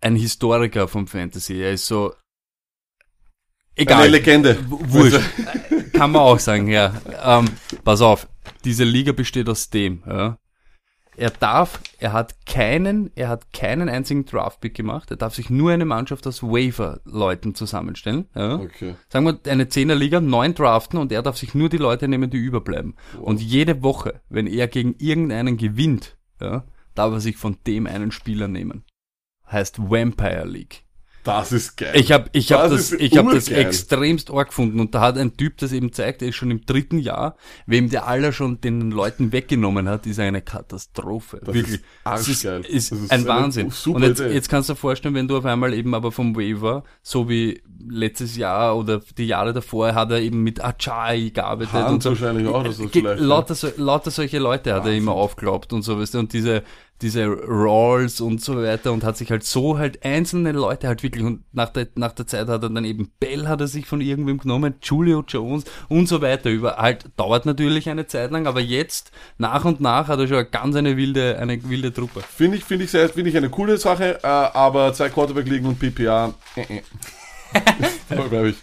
[0.00, 1.60] ein Historiker vom Fantasy.
[1.60, 2.14] Er ist so,
[3.74, 4.02] egal.
[4.02, 4.58] Eine Legende.
[4.68, 5.20] Wurscht.
[5.92, 7.00] Kann man auch sagen, ja.
[7.22, 7.46] Ähm,
[7.84, 8.28] pass auf,
[8.64, 10.38] diese Liga besteht aus dem, ja.
[11.16, 15.10] Er darf, er hat keinen, er hat keinen einzigen Draftpick gemacht.
[15.10, 18.28] Er darf sich nur eine Mannschaft aus Waiver-Leuten zusammenstellen.
[18.34, 18.56] Ja.
[18.56, 18.96] Okay.
[19.08, 22.36] Sagen wir eine Zehnerliga, neun draften und er darf sich nur die Leute nehmen, die
[22.36, 22.96] überbleiben.
[23.20, 28.12] Und jede Woche, wenn er gegen irgendeinen gewinnt, ja, darf er sich von dem einen
[28.12, 28.84] Spieler nehmen.
[29.50, 30.85] Heißt Vampire League.
[31.26, 31.92] Das ist geil.
[31.94, 35.18] Ich habe ich hab das, ist ich hab das extremst arg gefunden und da hat
[35.18, 37.36] ein Typ das eben zeigt, er ist schon im dritten Jahr,
[37.66, 41.40] wem der aller schon den Leuten weggenommen hat, ist eine Katastrophe.
[41.44, 41.74] Das Wirklich.
[41.76, 43.70] ist Das ist, ist, Das ist ein Wahnsinn.
[43.70, 46.36] super und jetzt, jetzt kannst du dir vorstellen, wenn du auf einmal eben aber vom
[46.36, 51.72] Waiver, so wie letztes Jahr oder die Jahre davor, hat er eben mit Achai gearbeitet
[51.72, 52.10] Hans und so.
[52.10, 53.14] wahrscheinlich auch, vielleicht, ja.
[53.14, 56.62] lauter, so, lauter solche Leute hat er immer aufgeglaubt und so, weißt du, und diese,
[57.02, 61.24] diese Rolls und so weiter und hat sich halt so halt einzelne Leute halt wirklich
[61.24, 64.00] und nach der, nach der Zeit hat er dann eben Bell hat er sich von
[64.00, 68.60] irgendwem genommen, Julio Jones und so weiter über, halt dauert natürlich eine Zeit lang, aber
[68.60, 72.22] jetzt nach und nach hat er schon ganz eine wilde, eine wilde Truppe.
[72.22, 75.66] Finde ich, finde ich, sehr, finde ich eine coole Sache, äh, aber zwei Quarterback liegen
[75.66, 78.48] und PPA, äh, äh.
[78.48, 78.56] ich.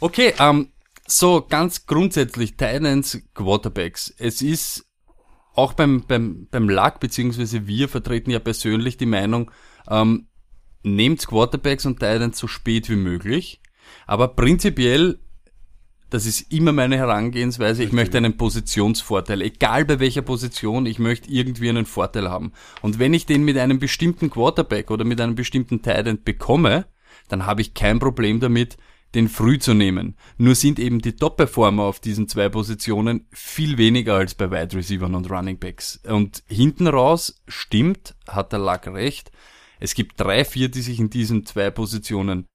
[0.00, 0.70] Okay, ähm,
[1.06, 4.14] so ganz grundsätzlich Titans Quarterbacks.
[4.16, 4.86] Es ist
[5.54, 9.50] auch beim, beim, beim Luck, beziehungsweise wir vertreten ja persönlich die Meinung,
[9.88, 10.26] ähm,
[10.82, 13.60] nehmt Quarterbacks und Titans so spät wie möglich.
[14.06, 15.18] Aber prinzipiell,
[16.08, 19.42] das ist immer meine Herangehensweise, ich möchte einen Positionsvorteil.
[19.42, 22.52] Egal bei welcher Position, ich möchte irgendwie einen Vorteil haben.
[22.82, 26.86] Und wenn ich den mit einem bestimmten Quarterback oder mit einem bestimmten Titan bekomme,
[27.28, 28.76] dann habe ich kein Problem damit,
[29.14, 30.16] den früh zu nehmen.
[30.38, 35.10] Nur sind eben die Top-Performer auf diesen zwei Positionen viel weniger als bei Wide Receivers
[35.10, 36.00] und Running Backs.
[36.08, 39.32] Und hinten raus stimmt, hat der Luck recht.
[39.80, 42.46] Es gibt drei, vier, die sich in diesen zwei Positionen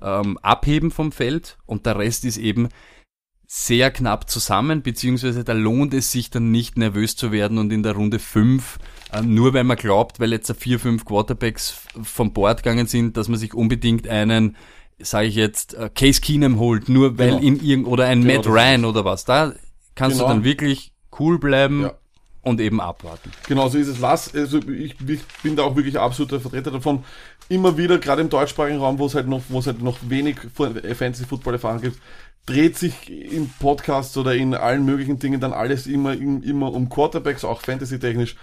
[0.00, 2.68] ähm, abheben vom Feld und der Rest ist eben
[3.50, 7.82] sehr knapp zusammen, beziehungsweise da lohnt es sich dann nicht nervös zu werden und in
[7.82, 8.78] der Runde 5,
[9.12, 13.28] äh, nur weil man glaubt, weil jetzt vier, fünf Quarterbacks vom Board gegangen sind, dass
[13.28, 14.56] man sich unbedingt einen,
[15.00, 17.40] sage ich jetzt, äh, Case Keenum holt, nur weil Genau.
[17.42, 19.24] in irgend oder ein Genau, Matt Ryan oder was.
[19.24, 19.52] Da
[19.94, 20.28] kannst Genau.
[20.28, 21.94] du dann wirklich cool bleiben Ja.
[22.42, 23.30] und eben abwarten.
[23.46, 23.98] Genau so ist es.
[24.00, 27.04] Lass, also ich, ich bin da auch wirklich absoluter Vertreter davon.
[27.48, 30.36] Immer wieder, gerade im deutschsprachigen Raum, wo es halt noch, wo es halt noch wenig
[30.54, 31.98] Fantasy Football Erfahrung gibt,
[32.46, 37.44] dreht sich in Podcasts oder in allen möglichen Dingen dann alles immer, immer um Quarterbacks,
[37.44, 38.36] auch Fantasy technisch.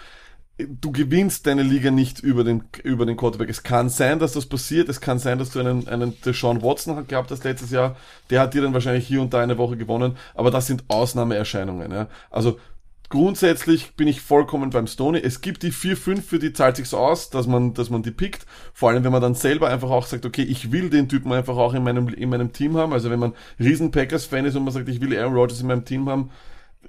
[0.57, 3.49] Du gewinnst deine Liga nicht über den, über den Quarterback.
[3.49, 4.87] Es kann sein, dass das passiert.
[4.87, 7.97] Es kann sein, dass du einen, einen Deshaun Watson gehabt hast letztes Jahr.
[8.29, 10.15] Der hat dir dann wahrscheinlich hier und da eine Woche gewonnen.
[10.33, 11.91] Aber das sind Ausnahmeerscheinungen.
[11.91, 12.07] Ja.
[12.31, 12.57] Also
[13.09, 15.19] grundsätzlich bin ich vollkommen beim Stoney.
[15.19, 18.45] Es gibt die 4-5, für die zahlt sich's aus, dass man, dass man die pickt.
[18.73, 21.57] Vor allem, wenn man dann selber einfach auch sagt, okay, ich will den Typen einfach
[21.57, 22.93] auch in meinem, in meinem Team haben.
[22.93, 25.83] Also wenn man riesen Packers-Fan ist und man sagt, ich will Aaron Rodgers in meinem
[25.83, 26.31] Team haben,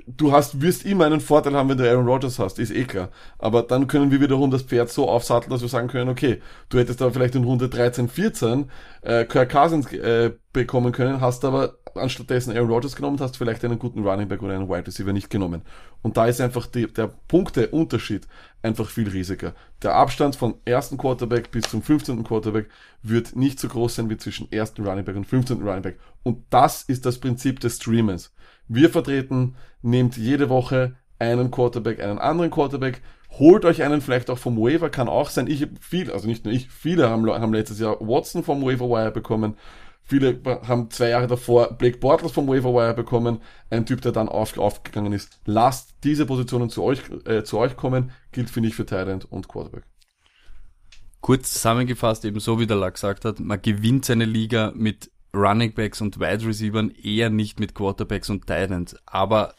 [0.07, 3.11] du hast, wirst immer einen Vorteil haben, wenn du Aaron Rodgers hast, ist eh klar.
[3.39, 6.79] Aber dann können wir wiederum das Pferd so aufsatteln, dass wir sagen können, okay, du
[6.79, 8.71] hättest aber vielleicht in Runde 13, 14
[9.03, 13.79] äh, Kirk Cousins äh, bekommen können, hast aber anstattdessen Aaron Rodgers genommen hast vielleicht einen
[13.79, 15.63] guten Running Back oder einen Wide Receiver nicht genommen.
[16.03, 18.27] Und da ist einfach die, der Punkteunterschied
[18.63, 19.55] einfach viel riesiger.
[19.83, 22.23] Der Abstand vom ersten Quarterback bis zum 15.
[22.25, 22.69] Quarterback
[23.03, 25.63] wird nicht so groß sein wie zwischen ersten Running Back und 15.
[25.63, 25.99] Running Back.
[26.23, 28.33] Und das ist das Prinzip des Streamers.
[28.69, 33.01] Wir vertreten, nehmt jede Woche einen Quarterback, einen anderen Quarterback,
[33.39, 35.47] holt euch einen vielleicht auch vom Waiver, kann auch sein.
[35.47, 39.11] Ich viel, also nicht nur ich, viele haben, haben letztes Jahr Watson vom Waiver Wire
[39.11, 39.57] bekommen.
[40.09, 43.41] Viele haben zwei Jahre davor Blake Bortles vom Waiver Wire bekommen.
[43.71, 45.41] Ein Typ, der dann auf, aufgegangen ist.
[45.47, 48.13] Lasst diese Positionen zu euch, äh, zu euch kommen.
[48.31, 49.83] Gilt, finde ich, für End und Quarterback.
[51.21, 55.73] Kurz zusammengefasst, eben so wie der Lack gesagt hat, man gewinnt seine Liga mit Running
[55.75, 58.97] Backs und Wide Receivers eher nicht mit Quarterbacks und Titans.
[59.07, 59.55] Aber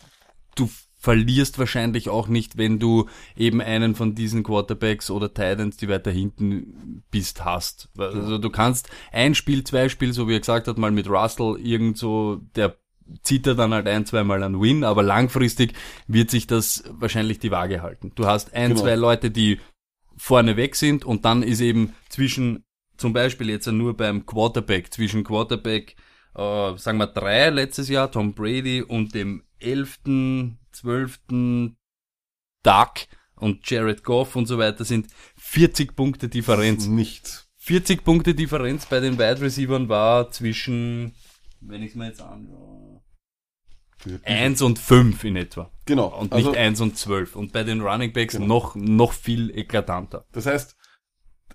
[0.56, 5.88] du verlierst wahrscheinlich auch nicht, wenn du eben einen von diesen Quarterbacks oder Titans, die
[5.88, 7.90] weiter hinten bist, hast.
[7.98, 11.58] Also du kannst ein Spiel, zwei Spiel, so wie er gesagt hat, mal mit Russell
[11.62, 12.76] irgend so, der
[13.22, 15.74] zieht er dann halt ein, zweimal einen Win, aber langfristig
[16.08, 18.12] wird sich das wahrscheinlich die Waage halten.
[18.16, 18.82] Du hast ein, Genau.
[18.82, 19.60] zwei Leute, die
[20.18, 22.66] vorne weg sind und dann ist eben zwischen,
[22.98, 25.96] zum Beispiel jetzt nur beim Quarterback, zwischen Quarterback,
[26.36, 31.78] äh, sagen wir drei letztes Jahr, Tom Brady und dem elften, zwölften
[32.64, 35.08] Duck und Jared Goff und so weiter sind
[35.38, 36.88] 40 Punkte Differenz.
[36.88, 37.50] Nichts.
[37.58, 41.14] 40 Punkte Differenz bei den Wide Receivers war zwischen,
[41.60, 43.02] wenn ich es mir jetzt anschaue,
[44.24, 45.72] 1 und 5 in etwa.
[45.86, 46.08] Genau.
[46.18, 47.36] Und also, nicht 1 und 12.
[47.36, 48.48] Und bei den Running Backs Genau.
[48.48, 50.26] noch, noch viel eklatanter.
[50.32, 50.78] Das heißt,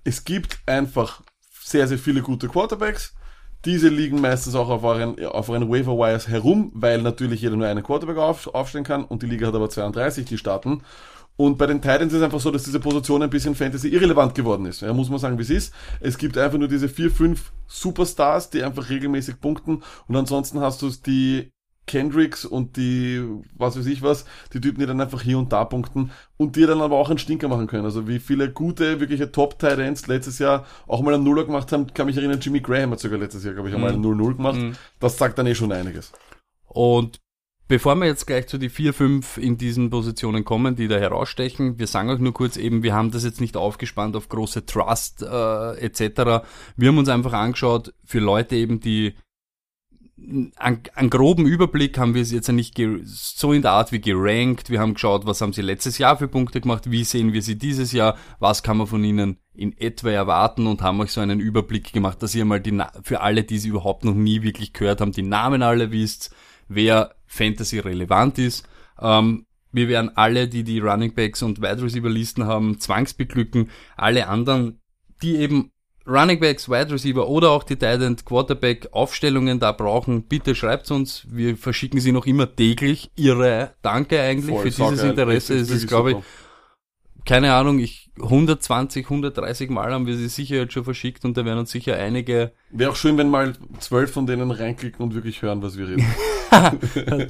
[0.05, 1.23] es gibt einfach
[1.63, 3.15] sehr, sehr viele gute Quarterbacks.
[3.65, 7.69] Diese liegen meistens auch auf euren, auf euren Waiver Wires herum, weil natürlich jeder nur
[7.69, 10.83] einen Quarterback auf, aufstellen kann und die Liga hat aber 32, die starten.
[11.37, 14.35] Und bei den Titans ist es einfach so, dass diese Position ein bisschen Fantasy irrelevant
[14.35, 14.83] geworden ist.
[14.83, 15.75] Ja, muss man sagen, wie es ist.
[16.01, 20.83] Es gibt einfach nur diese vier, fünf Superstars, die einfach regelmäßig punkten und ansonsten hast
[20.83, 21.52] du die
[21.87, 23.23] Kendricks und die,
[23.57, 26.67] was weiß ich was, die Typen, die dann einfach hier und da punkten und die
[26.67, 27.85] dann aber auch einen Stinker machen können.
[27.85, 31.73] Also wie viele gute, wirkliche top tight ends letztes Jahr auch mal einen Nuller gemacht
[31.73, 34.37] haben, kann mich erinnern, Jimmy Graham hat sogar letztes Jahr, glaube ich, einmal einen 0-0
[34.37, 34.79] gemacht.
[35.01, 36.13] Das sagt dann eh schon einiges.
[36.69, 37.21] Und
[37.69, 41.79] bevor wir jetzt gleich zu die vier, fünf in diesen Positionen kommen, die da herausstechen,
[41.79, 45.23] wir sagen euch nur kurz eben, wir haben das jetzt nicht aufgespannt auf große Trust
[45.23, 46.45] äh, etc.
[46.77, 49.15] Wir haben uns einfach angeschaut, für Leute eben, die
[50.57, 54.71] einen, groben Überblick haben wir es jetzt nicht so in der Art wie gerankt.
[54.71, 57.57] Wir haben geschaut, was haben sie letztes Jahr für Punkte gemacht, wie sehen wir sie
[57.59, 61.41] dieses Jahr, was kann man von ihnen in etwa erwarten und haben euch so einen
[61.41, 64.73] Überblick gemacht, dass ihr mal die, Na- für alle, die sie überhaupt noch nie wirklich
[64.73, 66.35] gehört haben, die Namen alle wisst,
[66.69, 68.69] wer Fantasy relevant ist.
[69.01, 73.71] Ähm, wir werden alle, die die Running Backs und Wide Receiver Listen haben, zwangsbeglücken.
[73.97, 74.81] Alle anderen,
[75.23, 75.71] die eben
[76.07, 80.91] Running Backs, Wide Receiver oder auch die Tight End Quarterback Aufstellungen da brauchen, bitte schreibt
[80.91, 81.27] uns.
[81.31, 83.11] Wir verschicken sie noch immer täglich.
[83.15, 85.03] Ihre Danke eigentlich Voll für dieses.
[85.03, 85.55] Interesse.
[85.55, 86.17] Es ist glaube ich,
[87.25, 91.45] keine Ahnung, ich 120, 130 Mal haben wir sie sicher jetzt schon verschickt und da
[91.45, 95.41] werden uns sicher einige Wäre auch schön, wenn mal zwölf von denen reinklicken und wirklich
[95.43, 96.05] hören, was wir reden.
[96.53, 97.29] äh,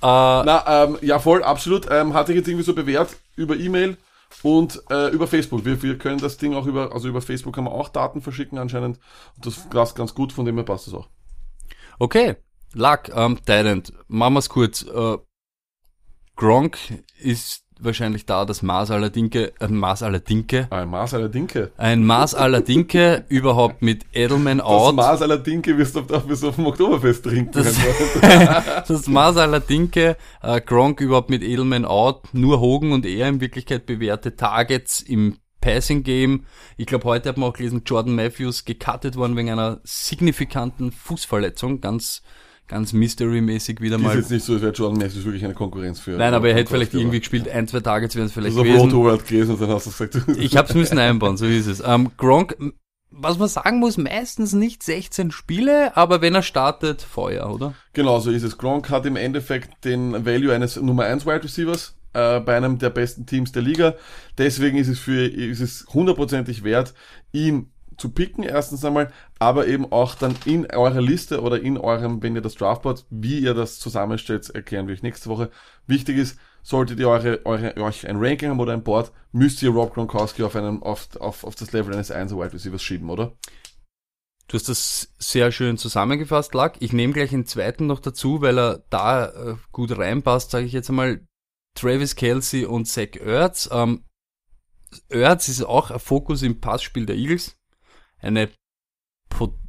[0.00, 1.86] Na, ähm, ja, voll, absolut.
[1.90, 3.96] Ähm, hatte ich jetzt irgendwie so bewährt über E-Mail
[4.42, 5.64] und äh, über Facebook.
[5.64, 8.58] Wir, wir können das Ding auch über, also über Facebook kann man auch Daten verschicken
[8.58, 8.98] anscheinend.
[9.36, 11.08] Und das passt ganz gut, von dem her passt das auch.
[11.98, 12.36] Okay,
[12.72, 14.82] Luck, ähm, Tyrant, machen wir's kurz.
[14.82, 15.18] Äh,
[16.36, 16.78] Gronk
[17.18, 21.70] ist wahrscheinlich da das Maß aller Dinke, äh, Maß aller Dinke, ein Maß aller Dinke.
[21.76, 24.94] ein Maß aller Dinke, überhaupt mit Edelman Das out.
[24.96, 27.52] Maß aller Dinke wirst du auf, wirst du auf dem Oktoberfest trinken.
[27.52, 27.76] Das-
[28.88, 33.40] das Maß aller Dinke, äh, Gronk überhaupt mit Edelman out, nur Hogan und er in
[33.40, 36.46] Wirklichkeit bewährte Targets im Passing Game.
[36.78, 41.80] Ich glaube, heute hat man auch gelesen, Jordan Matthews gecuttet worden wegen einer signifikanten Fußverletzung,
[41.82, 42.22] ganz,
[42.70, 44.16] ganz mystery-mäßig wieder ist mal.
[44.16, 46.12] jetzt nicht so, als wäre Jordan Matthews wirklich eine Konkurrenz für.
[46.12, 48.70] Nein, aber er hätte vielleicht irgendwie gespielt, ein, zwei Targets wären es vielleicht Das ist
[48.70, 48.90] auf gewesen.
[48.92, 51.82] Road World gelesen und dann hast du gesagt, Ich hab's müssen einbauen, so ist es.
[51.84, 52.56] Ähm, Gronk,
[53.10, 57.74] was man sagen muss, meistens nicht 16 Spiele, aber wenn er startet, Feuer, oder?
[57.92, 58.56] Genau, so ist es.
[58.56, 62.90] Gronk hat im Endeffekt den Value eines Nummer 1 Wide Receivers äh, bei einem der
[62.90, 63.94] besten Teams der Liga.
[64.38, 66.94] Deswegen ist es für ist es hundertprozentig wert,
[67.32, 72.22] ihn zu picken, erstens einmal, aber eben auch dann in eurer Liste oder in eurem,
[72.22, 75.50] wenn ihr das Draftboard, wie ihr das zusammenstellt, erklären wir euch nächste Woche.
[75.86, 79.70] Wichtig ist, solltet ihr eure, eure, euch ein Ranking haben oder ein Board, müsst ihr
[79.70, 83.32] Rob Gronkowski auf, einem, auf, auf, auf das Level eines 1 Wide Receivers schieben, oder?
[84.48, 86.76] Du hast das sehr schön zusammengefasst, Lack.
[86.80, 90.72] Ich nehme gleich einen zweiten noch dazu, weil er da äh, gut reinpasst, sage ich
[90.72, 91.20] jetzt einmal.
[91.76, 93.68] Travis Kelsey und Zach Ertz.
[93.70, 94.02] Ähm,
[95.08, 97.59] Ertz ist auch ein Fokus im Passspiel der Eagles.
[98.20, 98.48] Eine,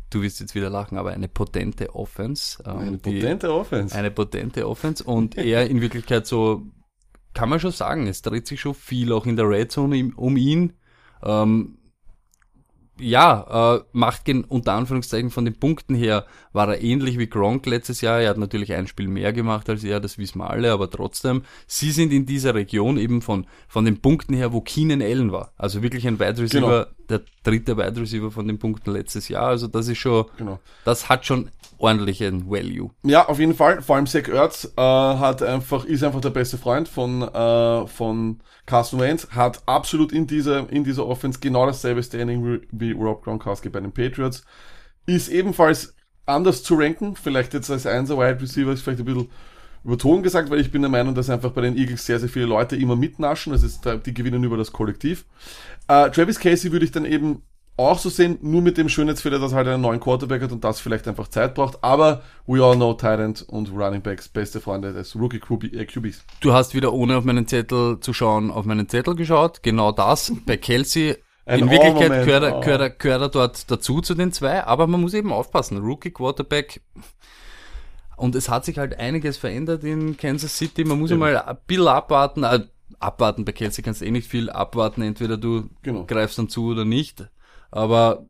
[0.10, 2.62] du wirst jetzt wieder lachen, aber eine potente Offense.
[2.66, 3.96] ähm, Eine die- potente Offense.
[3.96, 6.64] eine potente Offense und er in Wirklichkeit so,
[7.34, 10.36] kann man schon sagen, es dreht sich schon viel auch in der Red Zone um
[10.38, 10.74] ihn.
[11.24, 11.78] Ähm,
[13.02, 17.66] ja, äh, macht gen, unter Anführungszeichen von den Punkten her, war er ähnlich wie Gronk
[17.66, 18.22] letztes Jahr.
[18.22, 21.44] Er hat natürlich ein Spiel mehr gemacht als er, das wissen wir alle, aber trotzdem,
[21.68, 25.52] sie sind in dieser Region eben von, von den Punkten her, wo Keenan Allen war.
[25.58, 29.48] Also wirklich ein Wide Receiver, der dritte Wide Receiver von den Punkten letztes Jahr.
[29.48, 30.60] Also das ist schon, Genau.
[30.86, 32.92] das hat schon ordentlichen Value.
[33.04, 33.82] Ja, auf jeden Fall.
[33.82, 38.40] Vor allem Zach Ertz äh, hat einfach, ist einfach der beste Freund von, äh, von
[38.68, 43.70] Carson Wentz, hat absolut in dieser, in dieser Offense genau dasselbe Standing wie- Rob Gronkowski
[43.70, 44.44] bei den Patriots.
[45.06, 49.30] Ist ebenfalls anders zu ranken, vielleicht jetzt als Einser Wide Receiver ist vielleicht ein bisschen
[49.84, 52.46] überzogen gesagt, weil ich bin der Meinung, dass einfach bei den Eagles sehr, sehr viele
[52.46, 55.26] Leute immer mitnaschen, das ist, die gewinnen über das Kollektiv.
[55.88, 57.42] Äh, Travis Casey würde ich dann eben
[57.78, 60.64] auch so sehen, nur mit dem Schönheitsfehler, dass er halt einen neuen Quarterback hat und
[60.64, 61.84] das vielleicht einfach Zeit braucht.
[61.84, 66.24] Aber we all know Tight und Running Backs, beste Freunde des Rookie QB, äh, QBs.
[66.42, 69.64] Du hast wieder ohne auf meinen Zettel zu schauen, auf meinen Zettel geschaut.
[69.64, 70.32] Genau das.
[70.46, 72.60] Bei Kelsey Ein in Wirklichkeit gehört er, oh.
[72.62, 75.78] gehört, er, gehört er dort dazu zu den zwei, aber man muss eben aufpassen.
[75.80, 76.82] Rookie Quarterback.
[78.16, 80.84] Und es hat sich halt einiges verändert in Kansas City.
[80.84, 81.20] Man muss Eben.
[81.22, 82.44] mal ein bisschen abwarten.
[82.44, 82.68] Äh,
[83.00, 85.02] abwarten, bei Kelsey kannst du eh nicht viel abwarten.
[85.02, 86.06] Entweder du Genau.
[86.06, 87.28] greifst dann zu oder nicht.
[87.72, 88.28] Aber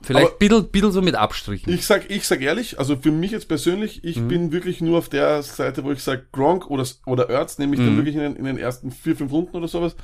[0.00, 1.70] vielleicht ein bisschen, bisschen so mit Abstrichen.
[1.70, 4.28] Ich sag, ich sag ehrlich, also für mich jetzt persönlich, ich Mhm.
[4.28, 7.80] bin wirklich nur auf der Seite, wo ich sag Gronk oder, oder Ertz, nehme ich
[7.80, 7.96] dann Mhm.
[7.98, 9.96] wirklich in den, in den ersten vier, fünf Runden oder sowas.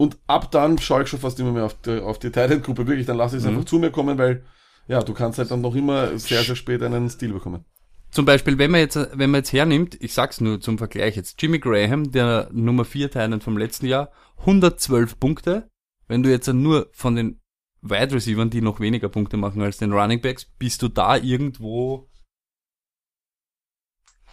[0.00, 2.86] Und ab dann schaue ich schon fast immer mehr auf die, auf die Titan-Gruppe.
[2.86, 3.56] Wirklich, dann lasse ich es Mhm.
[3.56, 4.42] einfach zu mir kommen, weil,
[4.88, 7.66] ja, du kannst halt dann noch immer sehr, sehr spät einen Stil bekommen.
[8.10, 11.40] Zum Beispiel, wenn man jetzt, wenn man jetzt hernimmt, ich sag's nur zum Vergleich jetzt,
[11.42, 15.68] Jimmy Graham, der Nummer 4 Teilen vom letzten Jahr, 112 Punkte.
[16.08, 17.38] Wenn du jetzt nur von den
[17.82, 22.08] Wide Receivers, die noch weniger Punkte machen als den Running Backs, bist du da irgendwo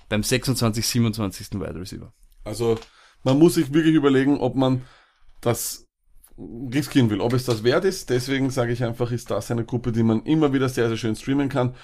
[0.07, 1.59] beim 26, 27.
[1.59, 2.13] Wide Receiver.
[2.45, 2.79] Also,
[3.25, 4.83] man muss sich wirklich überlegen, ob man
[5.41, 5.85] das
[6.73, 8.09] riskieren will, ob es das wert ist.
[8.09, 11.15] Deswegen sage ich einfach, ist das eine Gruppe, die man immer wieder sehr, sehr schön
[11.15, 11.75] streamen kann.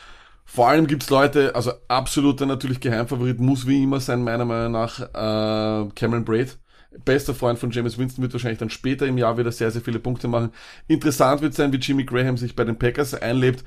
[0.46, 5.00] Vor allem gibt's Leute, also absoluter natürlich Geheimfavorit muss wie immer sein, meiner Meinung nach,
[5.00, 6.58] äh, Cameron Braid.
[7.06, 9.98] Bester Freund von James Winston wird wahrscheinlich dann später im Jahr wieder sehr, sehr viele
[9.98, 10.52] Punkte machen.
[10.88, 13.64] Interessant wird sein, wie Jimmy Graham sich bei den Packers einlebt.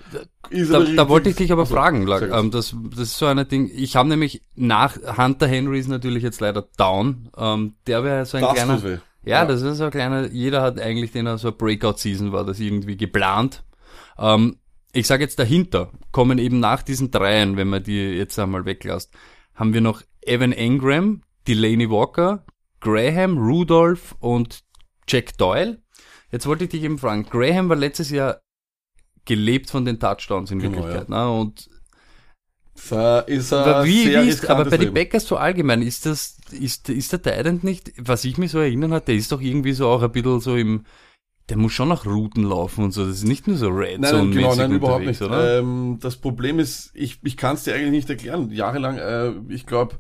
[0.49, 2.23] Ist Da, da wollte ich dich aber Also, fragen, gut.
[2.23, 6.23] ähm, das, das ist so ein Ding, ich habe nämlich nach, Hunter Henry ist natürlich
[6.23, 9.01] jetzt leider down, ähm, der wäre so ein Das kleiner.
[9.27, 9.45] Ja, Ja.
[9.47, 12.97] das ist so ein kleiner, jeder hat eigentlich den so eine Breakout-Season war das irgendwie
[12.97, 13.65] geplant.
[14.19, 14.57] Ähm,
[14.93, 19.13] ich sage jetzt dahinter, kommen eben nach diesen dreien, wenn man die jetzt einmal weglässt,
[19.55, 22.45] haben wir noch Evan Engram, Delaney Walker,
[22.81, 24.61] Graham, Rudolph und
[25.09, 25.83] Jack Doyle.
[26.33, 28.41] Jetzt wollte ich dich eben fragen, Graham war letztes Jahr
[29.25, 31.09] gelebt von den Touchdowns in Genau, Wirklichkeit.
[31.09, 31.29] Ne?
[31.31, 31.69] Und
[32.91, 34.95] Da ist er aber wie, wie ist, aber bei den.
[34.95, 38.93] Packers so allgemein, ist das, ist, ist der Tyrant nicht, was ich mich so erinnern
[38.93, 40.85] hat, der ist doch irgendwie so auch ein bisschen so im,
[41.49, 44.15] der muss schon nach Routen laufen und so, das ist nicht nur so Red Nein,
[44.15, 45.23] nein, genau, nein, überhaupt nicht.
[45.23, 45.59] oder?
[45.59, 48.51] Ähm, das Problem ist, ich, ich kann es dir eigentlich nicht erklären.
[48.51, 49.97] Jahrelang, äh, ich glaube,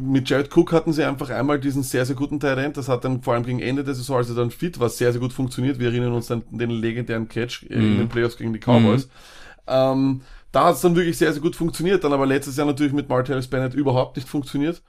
[0.00, 2.76] mit Jared Cook hatten sie einfach einmal diesen sehr, sehr guten Talent.
[2.76, 5.12] Das hat dann vor allem gegen Ende der Saison, als er dann fit war, sehr,
[5.12, 5.78] sehr gut funktioniert.
[5.78, 7.98] Wir erinnern uns an den legendären Catch äh, in Mhm.
[7.98, 9.08] den Playoffs gegen die Cowboys.
[9.66, 10.22] Ähm,
[10.52, 12.04] da hat es dann wirklich sehr, sehr gut funktioniert.
[12.04, 14.82] Dann aber letztes Jahr natürlich mit Martellus Bennett überhaupt nicht funktioniert.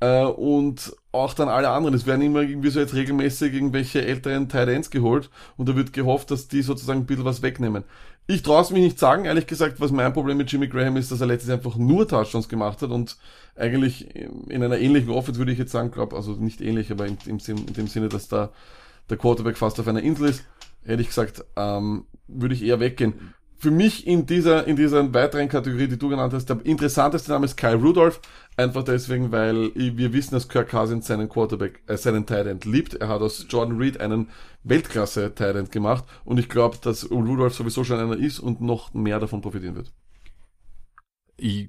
[0.00, 1.94] Äh, und auch dann alle anderen.
[1.94, 5.92] Es werden immer irgendwie so jetzt regelmäßig irgendwelche älteren Tight Ends geholt und da wird
[5.92, 7.84] gehofft, dass die sozusagen ein bisschen was wegnehmen.
[8.28, 11.10] Ich traue es mich nicht sagen, ehrlich gesagt, was mein Problem mit Jimmy Graham ist,
[11.10, 13.16] dass er letztes Jahr einfach nur Touchdowns gemacht hat und
[13.56, 17.38] eigentlich in einer ähnlichen Offense würde ich jetzt sagen, glaube also nicht ähnlich, aber in,
[17.40, 18.50] Sinn, in dem Sinne, dass da
[19.08, 20.44] der Quarterback fast auf einer Insel ist,
[20.84, 23.34] hätte ich gesagt, ähm, würde ich eher weggehen.
[23.60, 27.44] Für mich in dieser, in dieser weiteren Kategorie, die du genannt hast, der interessanteste Name
[27.44, 28.20] ist Kyle Rudolph.
[28.56, 32.94] Einfach deswegen, weil wir wissen, dass Kirk Cousins seinen Quarterback, äh, seinen Tight liebt.
[32.94, 34.30] Er hat aus Jordan Reed einen
[34.62, 36.04] Weltklasse Tight gemacht.
[36.24, 39.92] Und ich glaube, dass Rudolph sowieso schon einer ist und noch mehr davon profitieren wird.
[41.36, 41.68] Ich,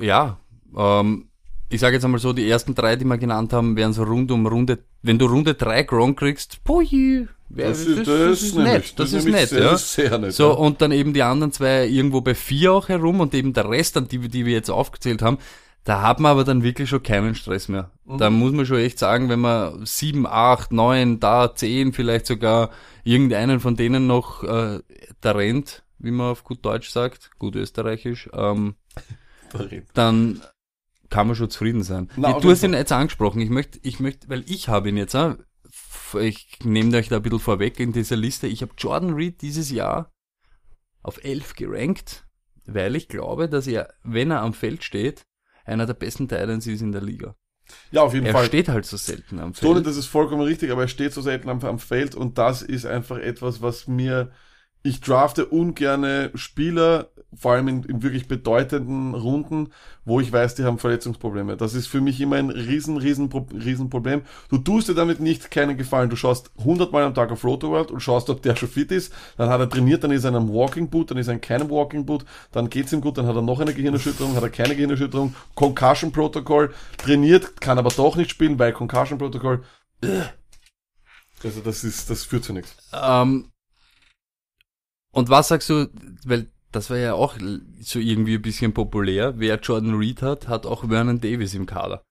[0.00, 0.38] ja,
[0.76, 1.30] ähm,
[1.68, 4.30] ich sage jetzt einmal so, die ersten drei, die wir genannt haben, wären so rund
[4.30, 8.72] um Runde, wenn du Runde drei Gronk kriegst, pui, wär- Das ist, das ist nämlich-
[8.72, 9.70] nett, das ist nett, sehr, ja.
[9.70, 10.32] Das sehr nett.
[10.32, 10.54] So, ja.
[10.54, 13.96] und dann eben die anderen zwei irgendwo bei vier auch herum und eben der Rest,
[13.96, 15.38] an die, wir- die wir jetzt aufgezählt haben,
[15.84, 17.90] da hat man aber dann wirklich schon keinen Stress mehr.
[18.04, 18.18] Mhm.
[18.18, 22.70] Da muss man schon echt sagen, wenn man sieben, acht, neun, da zehn, vielleicht sogar
[23.04, 24.80] irgendeinen von denen noch äh,
[25.22, 28.74] da rennt, wie man auf gut Deutsch sagt, gut österreichisch, ähm,
[29.94, 30.42] dann
[31.10, 32.10] kann man schon zufrieden sein.
[32.16, 33.40] Na, du hast ihn jetzt angesprochen.
[33.40, 35.16] Ich möchte, ich möchte, weil ich habe ihn jetzt,
[36.14, 38.46] ich nehme euch da ein bisschen vorweg in dieser Liste.
[38.46, 40.12] Ich habe Jordan Reed dieses Jahr
[41.02, 42.26] auf 11 gerankt,
[42.66, 45.22] weil ich glaube, dass er, wenn er am Feld steht,
[45.64, 47.34] einer der besten Titans ist in der Liga.
[47.90, 48.46] ja, auf jeden Er Fall.
[48.46, 49.86] steht halt so selten am Feld.
[49.86, 52.86] das ist vollkommen richtig, aber er steht so selten am, am Feld und das ist
[52.86, 54.32] einfach etwas, was mir,
[54.82, 59.70] ich drafte ungerne Spieler, vor allem in, in wirklich bedeutenden Runden,
[60.04, 61.56] wo ich weiß, die haben Verletzungsprobleme.
[61.56, 64.22] Das ist für mich immer ein riesen, riesen, riesen Problem.
[64.48, 66.08] Du tust dir damit nicht keinen Gefallen.
[66.08, 69.12] Du schaust 100 Mal am Tag auf Rotoworld und schaust, ob der schon fit ist.
[69.36, 71.40] Dann hat er trainiert, dann ist er in einem Walking Boot, dann ist er in
[71.40, 74.50] keinem Walking Boot, dann geht's ihm gut, dann hat er noch eine Gehirnerschütterung, hat er
[74.50, 79.62] keine Gehirnerschütterung, Concussion Protocol, trainiert, kann aber doch nicht spielen, weil Concussion Protocol.
[81.44, 82.74] Also das ist, das führt zu nichts.
[82.92, 83.50] Ähm,
[85.18, 85.88] und was sagst du,
[86.24, 87.34] weil das war ja auch
[87.80, 92.04] so irgendwie ein bisschen populär, wer Jordan Reed hat, hat auch Vernon Davis im Kader.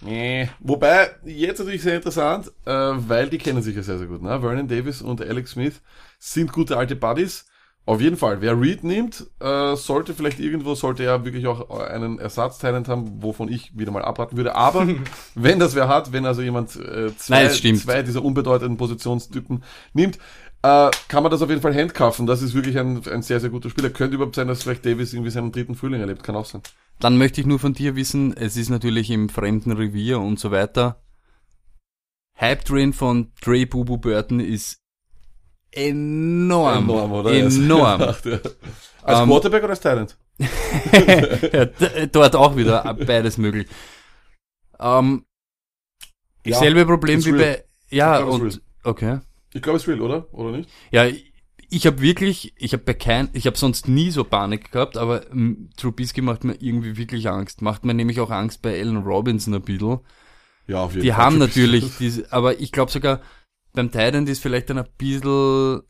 [0.00, 0.48] Nee.
[0.60, 4.22] Wobei, jetzt natürlich sehr interessant, äh, weil die kennen sich ja sehr, sehr gut.
[4.22, 4.40] Ne?
[4.40, 5.82] Vernon Davis und Alex Smith
[6.18, 7.44] sind gute alte Buddies.
[7.84, 12.18] Auf jeden Fall, wer Reed nimmt, äh, sollte vielleicht irgendwo, sollte er wirklich auch einen
[12.18, 14.54] Ersatztalent haben, wovon ich wieder mal abraten würde.
[14.54, 14.88] Aber
[15.34, 20.18] wenn das wer hat, wenn also jemand äh, zwei, Nein, zwei dieser unbedeutenden Positionstypen nimmt,
[20.62, 22.26] äh, kann man das auf jeden Fall handcuffen.
[22.26, 23.90] Das ist wirklich ein, ein sehr, sehr guter Spieler.
[23.90, 26.22] Könnte überhaupt sein, dass vielleicht Davis irgendwie seinen dritten Frühling erlebt.
[26.22, 26.62] Kann auch sein.
[27.00, 30.50] Dann möchte ich nur von dir wissen, es ist natürlich im fremden Revier und so
[30.50, 31.02] weiter.
[32.40, 34.78] Hype Train von Dre Bubu Burton ist
[35.72, 36.84] enorm.
[36.84, 37.32] Enorm, oder?
[37.32, 38.00] Enorm.
[38.24, 38.38] Ja.
[39.04, 40.16] Als Ähm, Quarterback oder als Talent?
[41.52, 41.66] ja,
[42.06, 43.66] dort auch wieder beides möglich.
[44.78, 45.24] Ähm,
[46.46, 47.38] Ja, selbe Problem wie real.
[47.40, 49.18] bei, ja, und, okay.
[49.54, 50.32] Ich glaube, es real, oder?
[50.34, 50.70] Oder nicht?
[50.90, 51.06] Ja,
[51.70, 55.30] ich habe wirklich, ich habe bei kein, ich habe sonst nie so Panik gehabt, aber
[55.30, 57.62] ähm, Trubisky macht mir irgendwie wirklich Angst.
[57.62, 60.00] Macht mir nämlich auch Angst bei Allen Robinson ein bisschen.
[60.66, 61.26] Ja, auf jeden Die Fall.
[61.26, 63.22] haben natürlich diese, aber ich glaube sogar
[63.74, 65.82] beim Titan ist vielleicht dann ein bisschen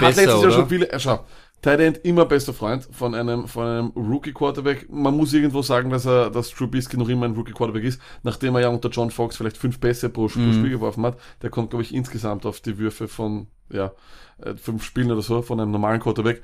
[0.00, 0.52] hat besser, letztes Jahr oder?
[0.52, 1.26] schon viele, äh, schau,
[1.62, 4.88] Tight End immer bester Freund von einem, von einem Rookie Quarterback.
[4.90, 8.54] Man muss irgendwo sagen, dass er, dass Trubisky noch immer ein Rookie Quarterback ist, nachdem
[8.54, 10.52] er ja unter John Fox vielleicht fünf Pässe pro, Mhm.
[10.52, 11.18] Spiel geworfen hat.
[11.42, 13.92] Der kommt, glaube ich, insgesamt auf die Würfe von, ja,
[14.38, 16.42] äh, fünf Spielen oder so, von einem normalen Quarterback.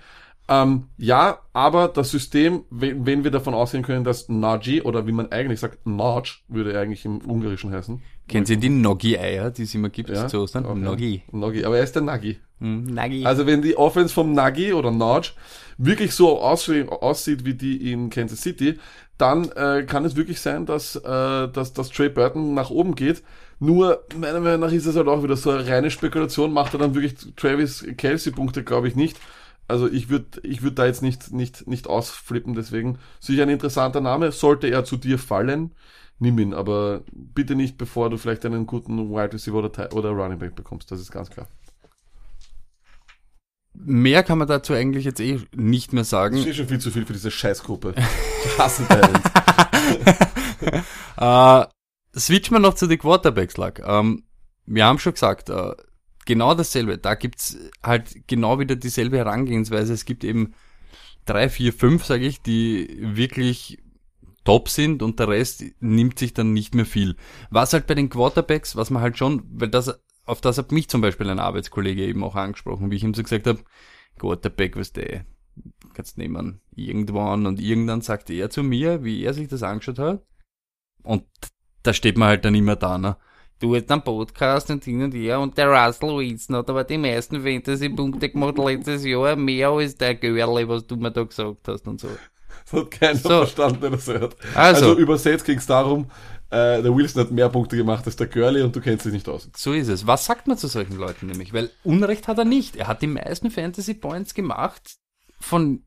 [0.49, 5.13] Ähm, ja, aber das System, wenn, wenn wir davon ausgehen können, dass Nagy, oder wie
[5.13, 8.03] man eigentlich sagt, Nagy, würde eigentlich im Ungarischen heißen.
[8.27, 10.67] Kennen Sie die Noggi-Eier, die es immer gibt Ja, zu Ostern?
[10.67, 10.81] okay.
[10.81, 11.23] Noggi.
[11.31, 12.41] Nagy, aber er ist der Nagy.
[12.63, 13.25] Noggi.
[13.25, 15.33] Also wenn die Offense vom Nagy oder Nagy
[15.79, 18.79] wirklich so aussieht, wie die in Kansas City,
[19.19, 23.23] dann äh, kann es wirklich sein, dass, äh, dass, dass Trey Burton nach oben geht.
[23.59, 26.81] Nur, meiner Meinung nach ist es halt auch wieder so eine reine Spekulation, macht er
[26.81, 29.17] dann wirklich Travis Kelsey Punkte, glaube ich nicht.
[29.69, 34.01] Also ich würde ich würd da jetzt nicht, nicht, nicht ausflippen, deswegen sicher ein interessanter
[34.01, 34.33] Name.
[34.33, 35.71] Sollte er zu dir fallen,
[36.19, 40.39] nimm ihn, aber bitte nicht, bevor du vielleicht einen guten Wide Receiver oder, oder Running
[40.39, 41.47] Back bekommst, das ist ganz klar.
[43.75, 46.37] Mehr kann man dazu eigentlich jetzt eh nicht mehr Das sagen.
[46.37, 47.95] ist eh schon viel zu viel für diese Scheißgruppe.
[48.45, 49.21] Ich hasse Titans.
[51.17, 51.67] Äh,
[52.17, 53.81] switchen wir noch zu den Quarterbacks, Luck.
[53.81, 54.25] Ähm,
[54.67, 55.73] wir haben schon gesagt, äh,
[56.25, 56.99] genau dasselbe.
[56.99, 59.93] Da gibt's halt genau wieder dieselbe Herangehensweise.
[59.93, 60.55] Es gibt eben
[61.25, 63.79] drei, vier, fünf, sage ich, die wirklich
[64.45, 67.17] top sind und der Rest nimmt sich dann nicht mehr viel.
[67.51, 70.89] Was halt bei den Quarterbacks, was man halt schon, weil das, auf das hat mich
[70.89, 73.61] zum Beispiel ein Arbeitskollege eben auch angesprochen, wie ich ihm so gesagt habe,
[74.19, 75.25] Quarterback, was der,
[75.95, 80.23] kannst nehmen, irgendwann und irgendwann sagte er zu mir, wie er sich das angeschaut hat,
[81.03, 81.25] und
[81.83, 83.17] da steht man halt dann immer da, ne?
[83.59, 86.99] Du hast einen Podcast und hin und her und der Russell Wilson hat aber die
[86.99, 91.87] meisten Fantasy-Punkte gemacht letztes Jahr, mehr als der Görle, was du mir da gesagt hast
[91.87, 92.09] und so.
[92.65, 93.29] Das hat keiner So.
[93.29, 94.37] verstanden, der das hört.
[94.55, 94.87] Also.
[94.87, 96.11] Also, übersetzt ging es darum,
[96.53, 99.29] äh, der Wilson hat mehr Punkte gemacht als der Curly und du kennst dich nicht
[99.29, 99.49] aus.
[99.57, 100.07] So ist es.
[100.07, 101.53] Was sagt man zu solchen Leuten nämlich?
[101.53, 102.77] Weil Unrecht hat er nicht.
[102.77, 104.97] Er hat die meisten Fantasy-Points gemacht
[105.41, 105.85] von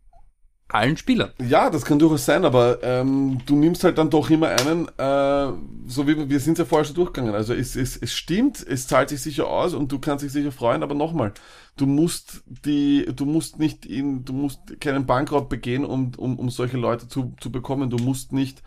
[0.68, 1.32] allen Spielern.
[1.48, 5.54] Ja, das kann durchaus sein, aber ähm, du nimmst halt dann doch immer einen, äh,
[5.86, 7.36] so wie wir sind ja vorher schon durchgegangen.
[7.36, 10.52] Also es, es, es stimmt, es zahlt sich sicher aus und du kannst dich sicher
[10.52, 11.34] freuen, aber nochmal,
[11.78, 16.50] du musst die, du musst nicht in, du musst keinen Bankraub begehen, um, um, um
[16.50, 17.92] solche Leute zu, zu bekommen.
[17.92, 18.64] Du musst nicht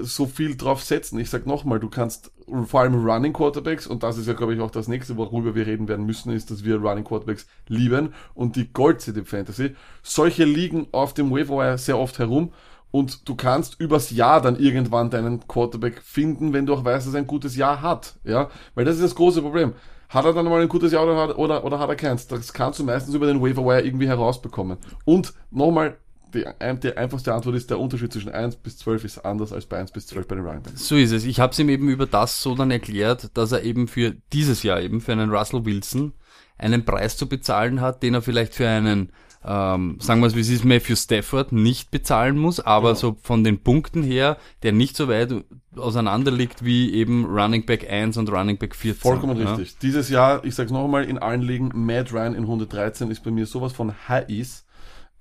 [0.00, 1.18] so viel drauf setzen.
[1.18, 2.32] Ich sag nochmal, du kannst
[2.64, 5.66] vor allem Running Quarterbacks, und das ist ja, glaube ich, auch das nächste, worüber wir
[5.66, 9.74] reden werden müssen, ist, dass wir Running Quarterbacks lieben und die Gold im Fantasy.
[10.02, 12.52] Solche liegen auf dem Waiver sehr oft herum
[12.90, 17.14] und du kannst übers Jahr dann irgendwann deinen Quarterback finden, wenn du auch weißt, dass
[17.14, 18.16] er ein gutes Jahr hat.
[18.24, 19.74] Ja, weil das ist das große Problem.
[20.08, 22.28] Hat er dann mal ein gutes Jahr oder oder, oder hat er keins?
[22.28, 24.78] Das kannst du meistens über den Waiver Wire irgendwie herausbekommen.
[25.04, 25.98] Und nochmal,
[26.34, 26.44] die,
[26.82, 29.92] die einfachste Antwort ist, der Unterschied zwischen 1 bis 12 ist anders als bei 1
[29.92, 30.86] bis 12 bei den Running Backs.
[30.86, 31.24] So ist es.
[31.24, 34.62] Ich habe es ihm eben über das so dann erklärt, dass er eben für dieses
[34.62, 36.12] Jahr eben für einen Russell Wilson
[36.58, 39.12] einen Preis zu bezahlen hat, den er vielleicht für einen,
[39.44, 43.44] ähm, sagen wir es wie es ist, Matthew Stafford nicht bezahlen muss, aber so von
[43.44, 45.44] den Punkten her, der nicht so weit
[45.76, 49.00] auseinander liegt wie eben Running Back 1 und Running Back 14.
[49.00, 49.54] Vollkommen ja.
[49.54, 49.78] richtig.
[49.78, 53.46] Dieses Jahr, ich sag's nochmal, in allen Ligen, Matt Ryan in 113 ist bei mir
[53.46, 54.28] sowas von High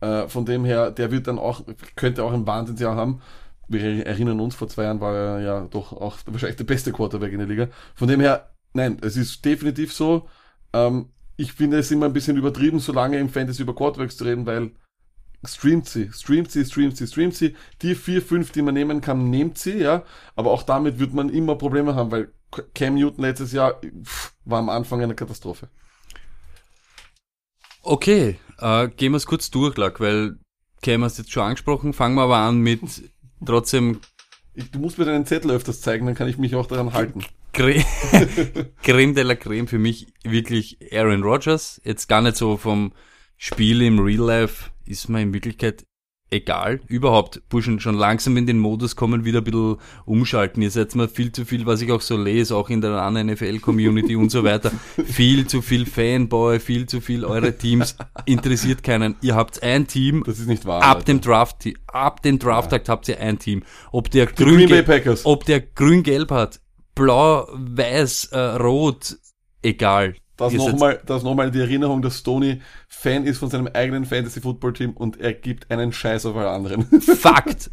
[0.01, 1.63] Äh, von dem her, der wird dann auch,
[1.95, 3.21] könnte auch ein Wahnsinnsjahr haben.
[3.67, 7.31] Wir erinnern uns, vor zwei Jahren war er ja doch auch wahrscheinlich der beste Quarterback
[7.31, 7.67] in der Liga.
[7.95, 10.27] Von dem her, nein, es ist definitiv so.
[10.73, 14.23] Ähm, ich finde es immer ein bisschen übertrieben, so lange im Fantasy über Quarterbacks zu
[14.23, 14.71] reden, weil
[15.43, 17.55] streamt sie, streamt sie, streamt sie, streamt sie.
[17.81, 20.03] Die vier, fünf, die man nehmen kann, nehmt sie, ja.
[20.35, 22.31] Aber auch damit wird man immer Probleme haben, weil
[22.73, 25.69] Cam Newton letztes Jahr pff, war am Anfang eine Katastrophe.
[27.87, 30.39] Okay, äh, gehen wir es kurz durch, Lack, weil
[30.81, 32.81] Cam hast jetzt schon angesprochen, fangen wir aber an mit
[33.45, 34.01] trotzdem
[34.55, 37.23] Ich, du musst mir deinen Zettel öfters zeigen, dann kann ich mich auch daran halten.
[37.53, 37.85] Cre
[38.83, 41.79] Creme de la Creme für mich wirklich Aaron Rodgers.
[41.83, 42.91] Jetzt gar nicht so vom
[43.37, 45.85] Spiel im Real Life ist mir in Wirklichkeit
[46.35, 46.81] egal.
[46.87, 50.61] Überhaupt, Burschen, schon langsam in den Modus kommen, wieder ein bisschen umschalten.
[50.61, 53.27] Ihr seid mir viel zu viel, was ich auch so lese, auch in der anderen
[53.27, 54.71] NFL-Community und so weiter.
[55.05, 57.95] Viel zu viel Fanboy, viel zu viel eure Teams.
[58.25, 59.15] Interessiert keinen.
[59.21, 60.23] Ihr habt ein Team.
[60.25, 60.83] Das ist nicht wahr.
[60.83, 61.05] Ab Leute.
[61.05, 61.57] dem Draft,
[61.87, 63.63] ab dem Drafttag habt ihr ein Team.
[63.91, 66.59] Ob der Bay grün, grün-gelb hat,
[66.95, 69.17] blau, weiß, äh, rot,
[69.61, 70.15] egal.
[70.37, 75.19] Das nochmal, das nochmal die Erinnerung, dass Stoney Fan ist von seinem eigenen Fantasy-Football-Team und
[75.19, 76.85] er gibt einen Scheiß auf alle anderen.
[77.01, 77.69] Fakt.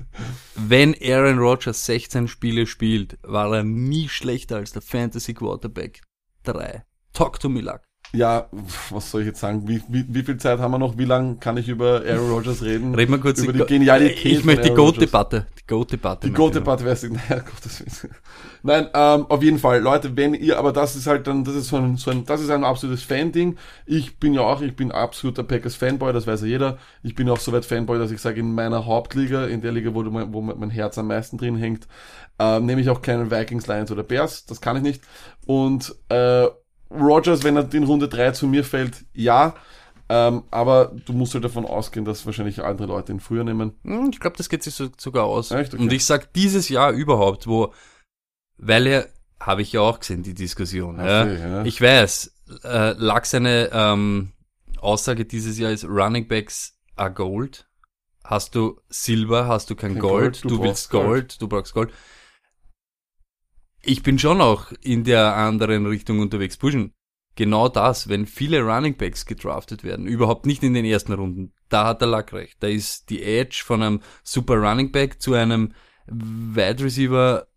[0.54, 6.02] Wenn Aaron Rodgers 16 Spiele spielt, war er nie schlechter als der Fantasy Quarterback
[6.44, 6.84] 3.
[7.12, 7.82] Talk to me, Luck.
[8.14, 8.46] Ja,
[8.90, 9.66] was soll ich jetzt sagen?
[9.66, 10.98] Wie, wie, wie viel Zeit haben wir noch?
[10.98, 12.94] Wie lange kann ich über Aaron Rodgers reden?
[12.94, 14.24] Reden wir kurz über die Go- Genialität.
[14.24, 14.74] Ich möchte die.
[14.74, 15.46] Goat-Debatte.
[15.58, 16.26] Die Goat-Debatte.
[16.28, 16.32] Die.
[16.34, 17.02] Goat-Debatte wäre es.
[17.04, 18.14] Naja, Gottes Willen.
[18.64, 21.68] Nein, ähm, auf jeden Fall, Leute, wenn ihr, aber das ist halt dann, das ist
[21.68, 23.56] so ein, so ein das ist ein absolutes Fan-Ding.
[23.86, 26.78] Ich bin ja auch, ich bin absoluter Packers-Fanboy, das weiß ja jeder.
[27.02, 29.94] Ich bin auch so weit Fanboy, dass ich sage, in meiner Hauptliga, in der Liga,
[29.94, 31.88] wo, du mein- wo mein Herz am meisten drin hängt,
[32.38, 34.44] ähm, nehme ich auch keinen Vikings, Lions oder Bears.
[34.46, 35.02] Das kann ich nicht.
[35.46, 36.46] Und äh,
[36.94, 39.54] Rogers, wenn er in Runde 3 zu mir fällt, ja.
[40.08, 43.74] Ähm, aber du musst halt davon ausgehen, dass wahrscheinlich andere Leute ihn früher nehmen.
[43.84, 45.50] Hm, Ich glaube, das geht sich so, sogar aus.
[45.52, 45.72] Echt?
[45.74, 45.82] Okay.
[45.82, 47.72] Und ich sag dieses Jahr überhaupt, wo,
[48.58, 49.08] weil er,
[49.40, 51.00] habe ich ja auch gesehen, die Diskussion.
[51.00, 51.26] Ach ja.
[51.32, 51.64] ja.
[51.64, 52.32] Ich weiß,
[52.64, 54.32] äh, lag seine ähm,
[54.80, 57.66] Aussage dieses Jahr ist Running Backs are Gold.
[58.24, 61.74] Hast du Silber, hast du kein, Kein Gold, Gold, du du, willst Gold, du brauchst
[61.74, 61.90] Gold.
[63.84, 66.56] Ich bin schon auch in der anderen Richtung unterwegs.
[66.56, 66.92] Burschen,
[67.34, 71.86] genau das, wenn viele Running Backs gedraftet werden, überhaupt nicht in den ersten Runden, da
[71.86, 72.62] hat der Luck recht.
[72.62, 75.72] Da ist die Edge von einem super Running Back zu einem
[76.06, 77.48] Wide Receiver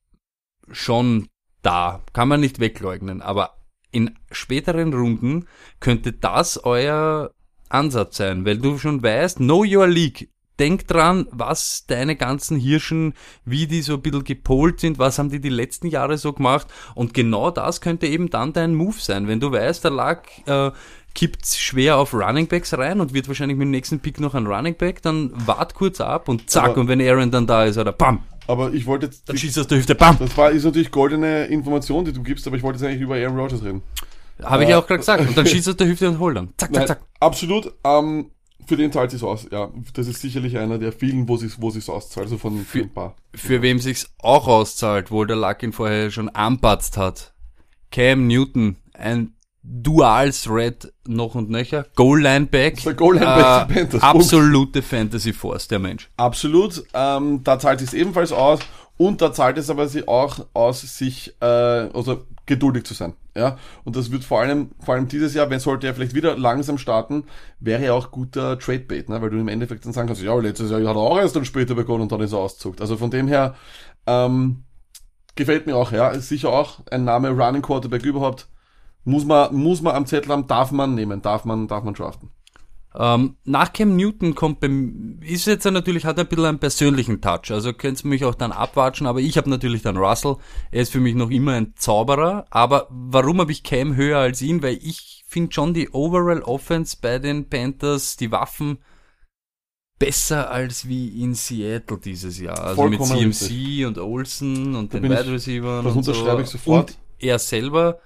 [0.72, 1.28] schon
[1.62, 2.04] da.
[2.14, 3.22] Kann man nicht wegleugnen.
[3.22, 3.58] Aber
[3.92, 5.48] in späteren Runden
[5.80, 7.32] könnte das euer
[7.70, 10.32] Ansatz sein, weil du schon weißt, know your league.
[10.60, 15.30] Denk dran, was deine ganzen Hirschen, wie die so ein bisschen gepolt sind, was haben
[15.30, 19.28] die die letzten Jahre so gemacht und genau das könnte eben dann dein Move sein.
[19.28, 20.72] Wenn du weißt, der Lack äh,
[21.14, 24.47] kippt schwer auf Running Backs rein und wird wahrscheinlich mit dem nächsten Pick noch ein
[24.47, 27.78] Running Back, dann wart kurz ab und zack, Aber- und wenn Aaron dann da ist,
[27.78, 30.18] oder bam, Aber ich wollte jetzt, dann schießt er aus der Hüfte, bam.
[30.20, 33.16] das war, ist natürlich goldene Information, die du gibst, aber ich wollte jetzt eigentlich über
[33.16, 33.82] Aaron Rodgers reden.
[34.43, 35.28] Habe ich Äh, ja auch gerade gesagt.
[35.28, 36.49] Und dann schießt er aus der Hüfte und holt dann.
[36.58, 37.01] Zack, zack, Nein, zack.
[37.22, 37.74] absolut.
[37.86, 38.32] Ähm,
[38.66, 39.47] für den zahlt sich's aus.
[39.51, 42.26] Ja, das ist sicherlich einer der vielen, wo sich's, wo sich's auszahlt.
[42.26, 43.16] Also von für ein paar.
[43.34, 47.34] Für wem sich's auch auszahlt, wo der Luck ihn vorher schon anpatzt hat.
[47.91, 51.88] Cam Newton, ein Dual-Threat noch und nöcher.
[51.95, 52.84] Goal-Line-Back.
[52.84, 54.03] Der Goal-Line-Back der Panthers.
[54.03, 56.09] Absolute Fantasy-Force, der Mensch.
[56.18, 56.84] Absolut.
[56.93, 58.59] Ähm, da zahlt es ebenfalls aus.
[58.98, 63.14] Und da zahlt es aber sie auch aus, sich äh, also geduldig zu sein.
[63.36, 66.38] Ja, und das wird vor allem, vor allem dieses Jahr, wenn sollte er vielleicht wieder
[66.38, 67.26] langsam starten,
[67.60, 69.22] wäre ja auch guter Trade-Bait, ne?
[69.22, 71.43] weil du im Endeffekt dann sagen kannst, ja, letztes Jahr hat er auch erst dann
[71.43, 72.80] später begonnen und dann ist er ausgezuckt.
[72.80, 73.56] Also von dem her,
[74.08, 74.64] ähm,
[75.36, 78.48] gefällt mir auch, ja, ist sicher auch ein Name, Running Quarterback überhaupt,
[79.04, 82.32] muss man, muss man am Zettel haben, darf man nehmen, darf man, darf man draften.
[82.98, 87.22] Ähm, nach Cam Newton kommt beim, ist jetzt natürlich, hat er ein bisschen einen persönlichen
[87.22, 87.52] Touch.
[87.52, 90.38] Also könnt ihr mich auch dann abwatschen, aber ich habe natürlich dann Russell.
[90.72, 92.46] Er ist für mich noch immer ein Zauberer.
[92.50, 94.64] Aber warum habe ich Cam höher als ihn?
[94.64, 98.78] Weil ich finde schon die Overall Offense bei den Panthers, die Waffen,
[99.98, 102.60] besser als wie in Seattle dieses Jahr.
[102.62, 106.12] Also Vollkommen mit CMC und Olsen und den bin ich- Wide Receivers das und so.
[106.12, 106.91] unterschreibe ich sofort.
[106.91, 108.00] Und er selber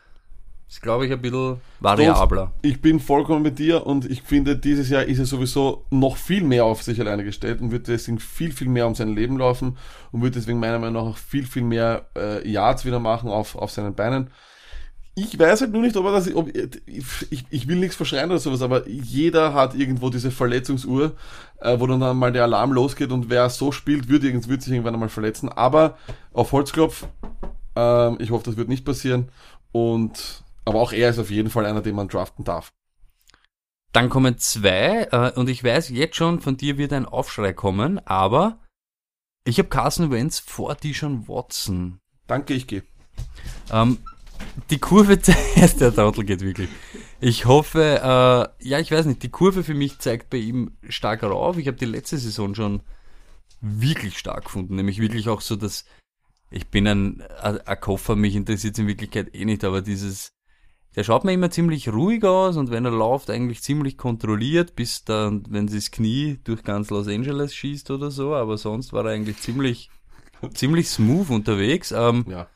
[0.69, 2.51] ist, glaube ich, ein bisschen variabler.
[2.61, 6.43] Ich bin vollkommen mit dir und ich finde, dieses Jahr ist er sowieso noch viel
[6.43, 9.77] mehr auf sich alleine gestellt und wird deswegen viel, viel mehr um sein Leben laufen
[10.11, 13.55] und wird deswegen meiner Meinung nach auch viel, viel mehr äh, Yards wieder machen auf,
[13.55, 14.29] auf seinen Beinen.
[15.15, 18.39] Ich weiß halt nur nicht, ob er das, ob, ich, ich will nichts verschreien oder
[18.39, 21.13] sowas, aber jeder hat irgendwo diese Verletzungsuhr,
[21.59, 24.61] äh, wo dann, dann mal der Alarm losgeht und wer so spielt, wird, irgend- wird
[24.61, 25.49] sich irgendwann einmal verletzen.
[25.49, 25.97] Aber
[26.31, 27.07] auf Holzklopf,
[27.75, 29.29] ähm, ich hoffe, das wird nicht passieren.
[29.71, 32.71] Und aber auch er ist auf jeden Fall einer, den man draften darf.
[33.91, 37.99] Dann kommen zwei, äh, und ich weiß jetzt schon, von dir wird ein Aufschrei kommen,
[38.05, 38.59] aber
[39.45, 41.99] ich habe Carson Wentz vor Dijon Watson.
[42.27, 42.83] Danke, ich gehe.
[43.71, 43.97] Ähm,
[44.69, 46.69] die Kurve zuerst, der Trottel geht wirklich.
[47.19, 47.99] Ich hoffe,
[48.61, 51.57] äh, ja, ich weiß nicht, die Kurve für mich zeigt bei ihm stark rauf.
[51.57, 52.81] Ich habe die letzte Saison schon
[53.59, 55.85] wirklich stark gefunden, nämlich wirklich auch so, dass
[56.51, 60.31] ich bin ein, ein, ein Koffer, mich interessiert in Wirklichkeit eh nicht, aber dieses,
[60.95, 65.03] der schaut mir immer ziemlich ruhig aus und wenn er läuft, eigentlich ziemlich kontrolliert, bis
[65.05, 69.05] dann, wenn sie das Knie durch ganz Los Angeles schießt oder so, aber sonst war
[69.05, 69.89] er eigentlich ziemlich
[70.53, 71.91] ziemlich smooth unterwegs.
[71.91, 72.47] Ähm, Ja.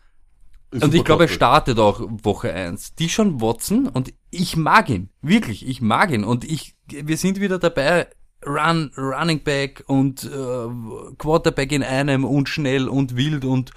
[0.71, 2.95] und ich glaube, er startet auch Woche eins.
[2.95, 5.09] Die schon Watson und ich mag ihn.
[5.21, 6.23] Wirklich, ich mag ihn.
[6.23, 8.07] Und ich, wir sind wieder dabei,
[8.45, 13.71] Run, Running Back und äh, Quarterback in einem und schnell und wild und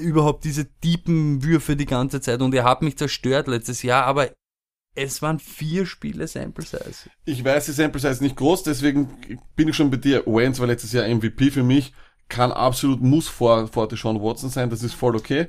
[0.00, 2.42] überhaupt diese tiefen Würfe die ganze Zeit.
[2.42, 4.30] Und er hat mich zerstört letztes Jahr, aber
[4.94, 7.10] es waren vier Spiele Sample Size.
[7.24, 9.08] Ich weiß, die Sample Size ist nicht groß, deswegen
[9.56, 10.24] bin ich schon bei dir.
[10.26, 11.92] Wentz war letztes Jahr MVP für mich,
[12.28, 15.48] kann absolut, muss vor, vor Deshaun Watson sein, das ist voll okay.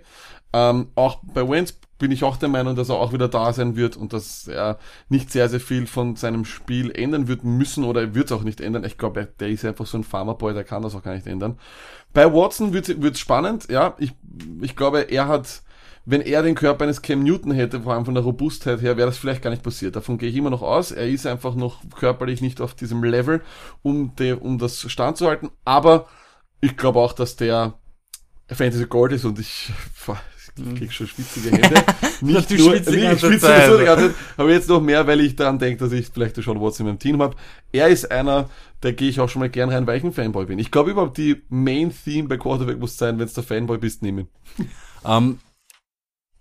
[0.53, 3.77] Ähm, auch bei Wentz bin ich auch der Meinung, dass er auch wieder da sein
[3.77, 4.77] wird und dass er
[5.07, 8.43] nicht sehr, sehr viel von seinem Spiel ändern wird müssen oder er wird es auch
[8.43, 8.83] nicht ändern.
[8.83, 11.57] Ich glaube, der ist einfach so ein Farmerboy, der kann das auch gar nicht ändern.
[12.11, 13.95] Bei Watson wird es spannend, ja.
[13.99, 14.11] Ich,
[14.59, 15.63] ich glaube, er hat,
[16.03, 19.07] wenn er den Körper eines Cam Newton hätte, vor allem von der Robustheit her, wäre
[19.07, 19.95] das vielleicht gar nicht passiert.
[19.95, 20.91] Davon gehe ich immer noch aus.
[20.91, 23.41] Er ist einfach noch körperlich nicht auf diesem Level,
[23.81, 25.51] um, de, um das standzuhalten.
[25.63, 26.07] Aber
[26.59, 27.75] ich glaube auch, dass der
[28.49, 29.71] Fantasy Gold ist und ich,
[30.57, 31.83] ich krieg schon schwitzige Hände.
[32.21, 33.65] Nicht Du nur, schwitzt die nee, ich schwitze Zeit.
[33.65, 36.41] sowieso die ganze Zeit, aber jetzt noch mehr, weil ich daran denke, dass ich vielleicht
[36.43, 37.35] schon Watson in meinem Team habe.
[37.71, 38.49] Er ist einer,
[38.81, 40.59] da gehe ich auch schon mal gern rein, weil ich ein Fanboy bin.
[40.59, 44.01] Ich glaube überhaupt, die Main Theme bei Quarterback muss sein, wenn du der Fanboy bist,
[44.03, 44.27] nehmen.
[45.05, 45.39] Ähm,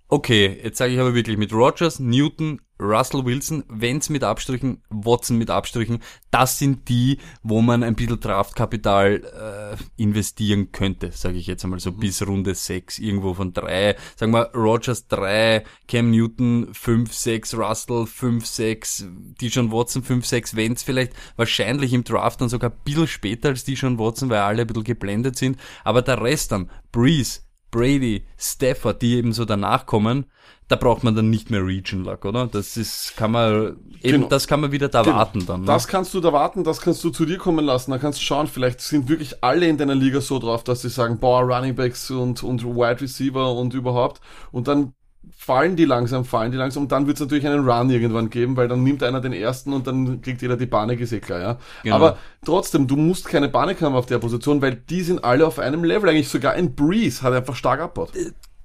[0.09, 5.39] okay, jetzt sage ich aber wirklich mit Rogers, Newton, Russell Wilson, Wentz mit Abstrichen, Watson
[5.39, 11.47] mit Abstrichen, das sind die, wo man ein bisschen Draftkapital äh, investieren könnte, sage ich
[11.47, 16.69] jetzt einmal so bis Runde 6, irgendwo von 3, sagen wir Rogers 3, Cam Newton
[16.73, 19.07] 5, 6, Russell 5, 6,
[19.41, 23.65] Dijon Watson 5, 6, Wentz vielleicht wahrscheinlich im Draft dann sogar ein bisschen später als
[23.65, 27.41] Dijon Watson, weil alle ein bisschen geblendet sind, aber der Rest dann, Breeze,
[27.73, 30.27] Brady, Stafford, die eben so danach kommen,
[30.69, 32.47] da braucht man dann nicht mehr Region Luck, oder?
[32.47, 34.29] Das ist, kann man, eben, Genau.
[34.29, 35.17] das kann man wieder da Genau.
[35.17, 35.61] warten dann.
[35.63, 35.67] Ne?
[35.67, 37.91] Das kannst du da warten, das kannst du zu dir kommen lassen.
[37.91, 40.89] Da kannst du schauen, vielleicht sind wirklich alle in deiner Liga so drauf, dass sie
[40.91, 44.21] sagen, boah, Running Backs und, und Wide Receiver und überhaupt.
[44.53, 44.95] Und dann
[45.31, 46.85] fallen die langsam, fallen die langsam.
[46.85, 49.73] Und dann wird es natürlich einen Run irgendwann geben, weil dann nimmt einer den ersten
[49.73, 51.59] und dann kriegt jeder die Panik, ist eh klar, ja.
[51.83, 51.97] Genau.
[51.97, 55.59] Aber trotzdem, du musst keine Panik haben auf der Position, weil die sind alle auf
[55.59, 56.09] einem Level.
[56.09, 58.13] Eigentlich sogar ein Breeze hat einfach stark abgebaut.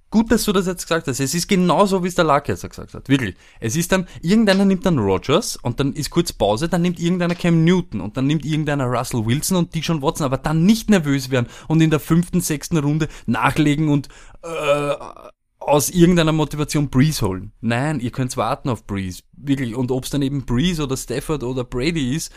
[0.09, 1.19] Gut, dass du das jetzt gesagt hast.
[1.19, 3.09] Es ist genauso, wie es der Luck jetzt gesagt hat.
[3.09, 3.35] Wirklich.
[3.59, 7.35] Es ist dann, irgendeiner nimmt dann Rogers und dann ist kurz Pause, dann nimmt irgendeiner
[7.35, 10.89] Cam Newton und dann nimmt irgendeiner Russell Wilson und die schon Watson, aber dann nicht
[10.89, 14.07] nervös werden und in der fünften, sechsten Runde nachlegen und
[14.43, 14.93] äh,
[15.67, 17.51] aus irgendeiner Motivation Breeze holen.
[17.61, 19.21] Nein, ihr könnt warten auf Breeze.
[19.33, 19.75] Wirklich.
[19.75, 22.31] Und ob es dann eben Breeze oder Stafford oder Brady ist,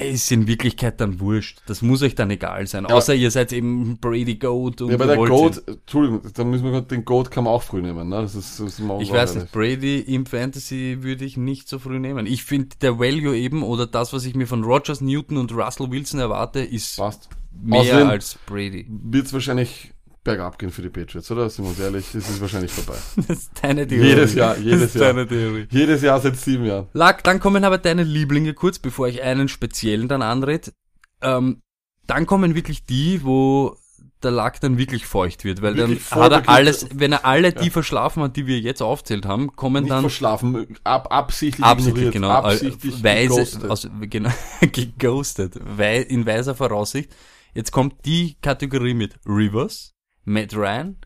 [0.00, 1.60] ist in Wirklichkeit dann wurscht.
[1.66, 2.84] Das muss euch dann egal sein.
[2.84, 5.74] Außer ihr seid eben Brady Goat und Ja, bei der Goat, ihn.
[5.74, 8.16] Entschuldigung, da müssen wir den Goat kann man auch früh nehmen, ne?
[8.22, 12.00] Das ist, das machen Ich weiß nicht, Brady im Fantasy würde ich nicht so früh
[12.00, 12.26] nehmen.
[12.26, 15.90] Ich finde, der Value eben oder das, was ich mir von Rogers, Newton und Russell
[15.92, 17.28] Wilson erwarte, ist Passt.
[17.62, 18.86] mehr Außerdem- als Brady.
[18.88, 19.92] wird es wahrscheinlich
[20.24, 21.48] bergab gehen für die Patriots, oder?
[21.50, 22.98] Sind wir uns ehrlich, es ist wahrscheinlich vorbei.
[23.28, 24.08] Das ist deine Theorie.
[24.08, 25.12] Jedes Jahr, das jedes ist Jahr.
[25.12, 25.66] deine Theorie.
[25.70, 26.88] Jedes Jahr seit sieben Jahren.
[26.94, 30.72] Lack, dann kommen aber deine Lieblinge kurz, bevor ich einen speziellen dann anred.
[31.20, 31.60] Ähm,
[32.06, 33.76] dann kommen wirklich die, wo
[34.22, 37.52] der Lack dann wirklich feucht wird, weil Wirklich dann hat er alles, wenn er alle
[37.52, 42.10] die verschlafen hat, die wir jetzt aufzählt haben, kommen Nicht dann verschlafen, ab, absichtlich, Absichtlich,
[42.10, 42.30] genau.
[42.30, 43.70] absichtlich äh, weise, geghostet.
[43.70, 45.60] aus, genau, geghostet.
[45.76, 47.14] Wei, in weiser Voraussicht.
[47.54, 49.93] Jetzt kommt die Kategorie mit Rivers,
[50.24, 50.98] Matt Ryan,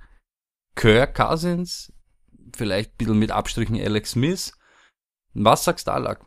[0.75, 1.93] Kirk Cousins,
[2.57, 4.53] vielleicht ein bisschen mit Abstrichen Alex Smith.
[5.35, 6.25] Was sagst du, Alak?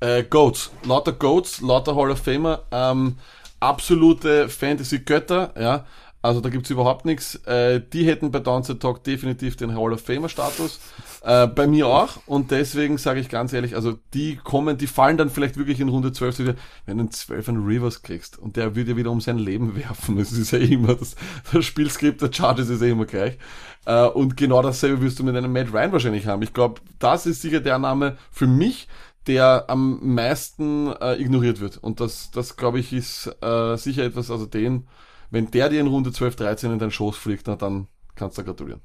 [0.00, 3.18] Äh, Goats, lauter Goats, lauter Hall of Famer, ähm,
[3.60, 5.86] absolute Fantasy-Götter, ja.
[6.26, 7.36] Also da gibt's überhaupt nichts.
[7.46, 10.80] Äh, die hätten bei Downside Talk definitiv den Hall of Famer-Status.
[11.22, 12.18] Äh, bei mir auch.
[12.26, 15.88] Und deswegen sage ich ganz ehrlich, also die kommen, die fallen dann vielleicht wirklich in
[15.88, 16.54] Runde 12 wieder,
[16.84, 18.40] wenn du einen 12 einen Rivers kriegst.
[18.40, 20.16] Und der wird ja wieder um sein Leben werfen.
[20.16, 21.14] Das ist ja immer, das,
[21.52, 23.38] das Spielskript der Chargers ist ja immer gleich.
[23.84, 26.42] Äh, und genau dasselbe wirst du mit einem Matt Ryan wahrscheinlich haben.
[26.42, 28.88] Ich glaube, das ist sicher der Name für mich,
[29.28, 31.78] der am meisten äh, ignoriert wird.
[31.78, 34.88] Und das, das glaube ich, ist äh, sicher etwas, also den,
[35.36, 38.44] wenn der dir in Runde 12, 13 in deinen Schoß fliegt, na, dann kannst du
[38.44, 38.80] gratulieren.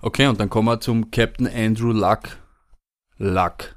[0.00, 2.38] Okay, und dann kommen wir zum Captain Andrew Luck.
[3.18, 3.76] Luck.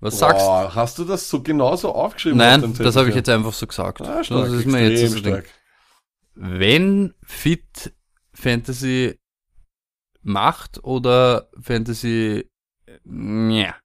[0.00, 0.46] Was sagst du?
[0.46, 2.40] Boah, hast du das so genauso aufgeschrieben?
[2.40, 4.00] auf Nein, das habe ich jetzt einfach so gesagt.
[4.02, 5.48] Ah, stark, das ist mir jetzt so stark.
[6.34, 7.94] Wenn Fit
[8.32, 9.18] Fantasy
[10.22, 12.48] macht oder Fantasy
[13.04, 13.76] ja.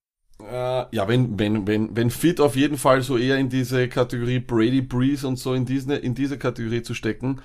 [0.50, 4.40] Äh, ja, wenn, wenn, wenn, wenn fit auf jeden Fall so eher in diese Kategorie
[4.40, 7.42] Brady Breeze und so in diese, in diese Kategorie zu stecken,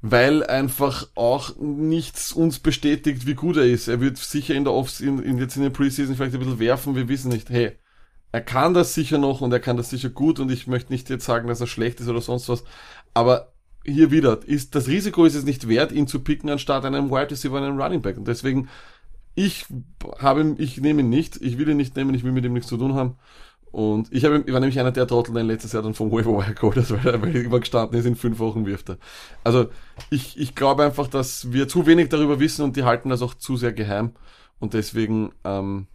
[0.00, 3.88] weil einfach auch nichts uns bestätigt, wie gut er ist.
[3.88, 6.58] Er wird sicher in der Off, in, in, jetzt in der Preseason vielleicht ein bisschen
[6.58, 7.72] werfen, wir wissen nicht, hey,
[8.32, 11.08] er kann das sicher noch und er kann das sicher gut und ich möchte nicht
[11.08, 12.64] jetzt sagen, dass er schlecht ist oder sonst was,
[13.14, 13.54] aber
[13.86, 17.30] hier wieder, ist, das Risiko ist es nicht wert, ihn zu picken, anstatt einem Wide
[17.30, 18.16] Receiver einem Running Back.
[18.16, 18.68] Und deswegen,
[19.34, 19.66] ich
[20.18, 22.68] habe, ich nehme ihn nicht, ich will ihn nicht nehmen, ich will mit ihm nichts
[22.68, 23.16] zu tun haben.
[23.74, 26.44] Und ich, habe, ich war nämlich einer der Trottel, der letztes Jahr dann vom Waiver
[26.54, 28.98] geholt hat, weil, weil er immer gestanden ist, in fünf Wochen wirft er.
[29.42, 29.68] Also
[30.10, 33.34] ich, ich glaube einfach, dass wir zu wenig darüber wissen und die halten das auch
[33.34, 34.12] zu sehr geheim.
[34.60, 35.88] Und deswegen ähm,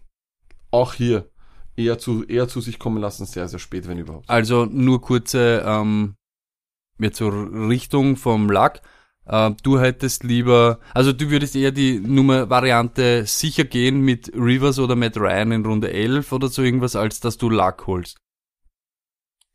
[0.71, 1.29] auch hier
[1.77, 4.29] eher zu, eher zu sich kommen lassen, sehr, sehr spät, wenn überhaupt.
[4.29, 6.15] Also nur kurze ähm,
[6.99, 7.33] jetzt zur
[7.69, 8.81] Richtung vom Lack.
[9.29, 14.79] Äh, du hättest lieber, also du würdest eher die Nummer Variante sicher gehen mit Rivers
[14.79, 18.17] oder Matt Ryan in Runde 11 oder so irgendwas, als dass du Luck holst.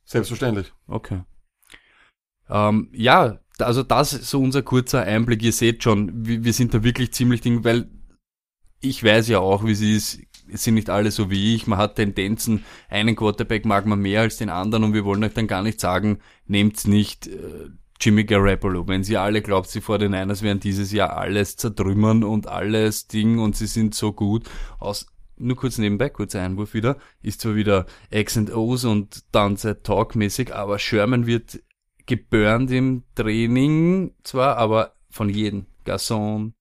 [0.05, 0.73] Selbstverständlich.
[0.87, 1.23] Okay.
[2.49, 5.43] Ähm, ja, also das ist so unser kurzer Einblick.
[5.43, 7.91] Ihr seht schon, wir, wir sind da wirklich ziemlich ding, weil
[8.81, 10.21] ich weiß ja auch, wie sie ist.
[10.53, 11.67] Es sind nicht alle so wie ich.
[11.67, 15.33] Man hat Tendenzen, einen Quarterback mag man mehr als den anderen und wir wollen euch
[15.33, 17.71] dann gar nicht sagen, nehmt nicht äh,
[18.01, 18.87] Jimmy Garoppolo.
[18.87, 23.07] Wenn sie alle glaubt, sie vor den Niners werden dieses Jahr alles zertrümmern und alles
[23.07, 24.49] Ding und sie sind so gut.
[24.79, 29.83] Aus, nur kurz nebenbei, kurzer Einwurf wieder, ist zwar wieder X and O's und Downside
[29.83, 31.61] Talk mäßig, aber Sherman wird
[32.07, 35.67] geburnt im Training zwar, aber von jedem.
[35.85, 36.55] Gasson,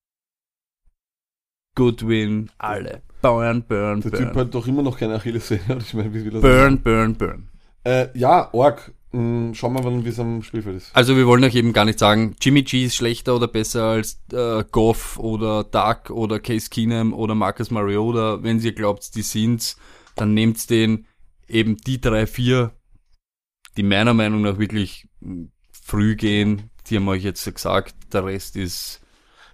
[1.74, 3.02] Goodwin, alle.
[3.22, 4.24] Burn, burn, Der burn.
[4.26, 5.78] Typ hat doch immer noch keine Achillessehne.
[5.78, 7.48] Ich meine, wie will er Burn, burn, burn.
[7.84, 8.92] Äh, ja, Org.
[9.14, 10.90] Hm, Schauen wir mal, wie es am Spielfeld ist.
[10.92, 14.20] Also wir wollen euch eben gar nicht sagen, Jimmy G ist schlechter oder besser als
[14.32, 18.42] äh, Goff oder Duck oder Case Keenum oder Marcus Mariota.
[18.42, 19.76] Wenn ihr glaubt, die sind's,
[20.16, 21.06] dann nehmt den
[21.46, 22.72] eben die drei, vier,
[23.76, 26.70] die meiner Meinung nach wirklich mh, früh gehen.
[26.88, 29.00] Die haben euch jetzt gesagt, der Rest ist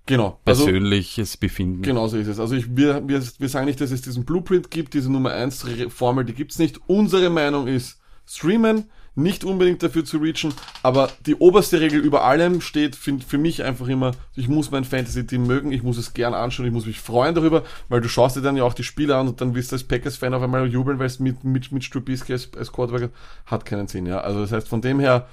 [0.07, 0.41] Genau.
[0.47, 1.83] Also, persönliches Befinden.
[1.83, 2.41] Genau so ist es.
[2.41, 5.67] Also ich, wir, wir, wir sagen nicht, dass es diesen Blueprint gibt, diese Nummer 1
[5.89, 6.81] Formel, die gibt's nicht.
[6.89, 12.61] Unsere Meinung ist streamen, nicht unbedingt dafür zu reachen, aber die oberste Regel über allem
[12.61, 16.35] steht für, für mich einfach immer, ich muss mein Fantasy-Team mögen, ich muss es gern
[16.35, 19.17] anschauen, ich muss mich freuen darüber, weil du schaust dir dann ja auch die Spiele
[19.17, 21.85] an und dann wirst du als Packers-Fan auf einmal jubeln, weil es mit, mit, mit
[21.85, 23.11] Strubisky als, als Quarterback
[23.47, 24.21] hat keinen Sinn, ja.
[24.21, 25.27] Also das heißt, von dem her,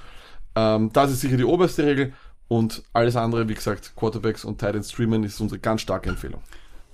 [0.55, 2.13] ähm, das ist sicher die oberste Regel
[2.47, 6.41] und alles andere, wie gesagt, Quarterbacks und Titans streamen ist unsere ganz starke Empfehlung.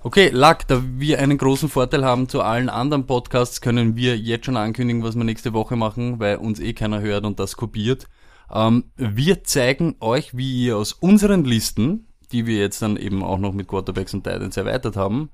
[0.06, 4.44] Okay, Lack, da wir einen großen Vorteil haben zu allen anderen Podcasts, können wir jetzt
[4.44, 8.06] schon ankündigen, was wir nächste Woche machen, weil uns eh keiner hört und das kopiert.
[8.52, 13.38] Ähm, wir zeigen euch, wie ihr aus unseren Listen, die wir jetzt dann eben auch
[13.38, 15.30] noch mit Quarterbacks und Titans erweitert haben,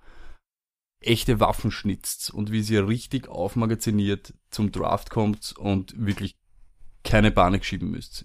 [1.00, 6.36] echte Waffen schnitzt und wie sie richtig aufmagaziniert zum Draft kommt und wirklich
[7.02, 8.24] keine Panik schieben müsst.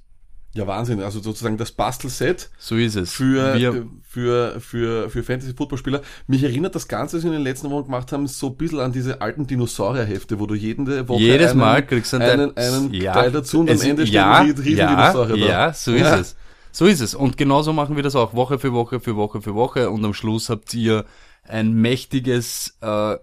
[0.55, 1.01] Ja, Wahnsinn.
[1.01, 3.11] Also sozusagen das Bastelset So ist es.
[3.11, 6.01] für, wir, für, für, für Fantasy-Footballspieler.
[6.27, 8.79] Mich erinnert das Ganze, was wir in den letzten Wochen gemacht haben, so ein bisschen
[8.79, 12.91] an diese alten Dinosaurierhefte, wo du jede Woche jedes einen, Mal kriegst du einen, einen
[12.91, 15.51] Teil dazu und am Ende steht ja, ein riesen ja, Dinosaurier da.
[15.51, 16.19] ja, so ist Ja.
[16.19, 16.35] es.
[16.71, 17.15] So ist es.
[17.15, 20.13] Und genauso machen wir das auch Woche für Woche für Woche für Woche und am
[20.13, 21.05] Schluss habt ihr
[21.43, 23.17] ein mächtiges äh,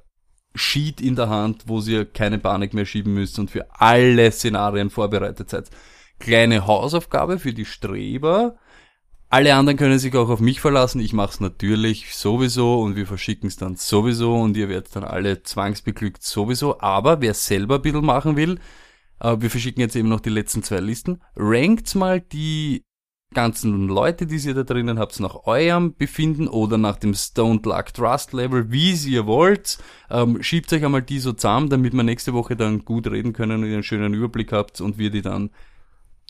[0.54, 4.90] Sheet in der Hand, wo ihr keine Panik mehr schieben müsst und für alle Szenarien
[4.90, 5.70] vorbereitet seid.
[6.22, 8.54] Kleine Hausaufgabe für die Streber.
[9.28, 11.00] Alle anderen können sich auch auf mich verlassen.
[11.00, 15.02] Ich mache es natürlich sowieso und wir verschicken es dann sowieso und ihr werdet dann
[15.02, 16.80] alle zwangsbeglückt sowieso.
[16.80, 18.60] Aber wer selber ein bisschen machen will,
[19.18, 21.20] äh, wir verschicken jetzt eben noch die letzten zwei Listen.
[21.34, 22.84] Rankt mal die
[23.34, 27.94] ganzen Leute, die ihr da drinnen habt, nach eurem Befinden oder nach dem Stone Luck
[27.94, 29.78] Trust Level, wie ihr wollt.
[30.08, 33.64] Ähm, schiebt euch einmal die so zusammen, damit wir nächste Woche dann gut reden können
[33.64, 35.50] und ihr einen schönen Überblick habt und wir die dann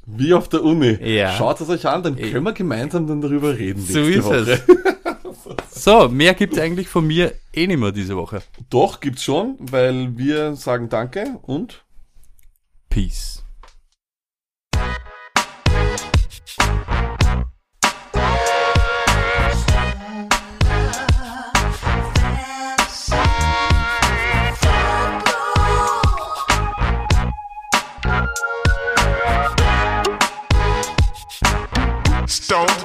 [0.07, 0.99] Wie auf der Uni.
[1.01, 1.33] Ja.
[1.33, 3.81] Schaut es euch an, dann können wir gemeinsam dann darüber reden.
[3.81, 4.37] So ist Woche.
[4.37, 4.63] es.
[5.71, 8.43] So, mehr gibt's eigentlich von mir eh nicht mehr diese Woche.
[8.71, 11.85] Doch, gibt's schon, weil wir sagen Danke und
[12.89, 13.43] Peace.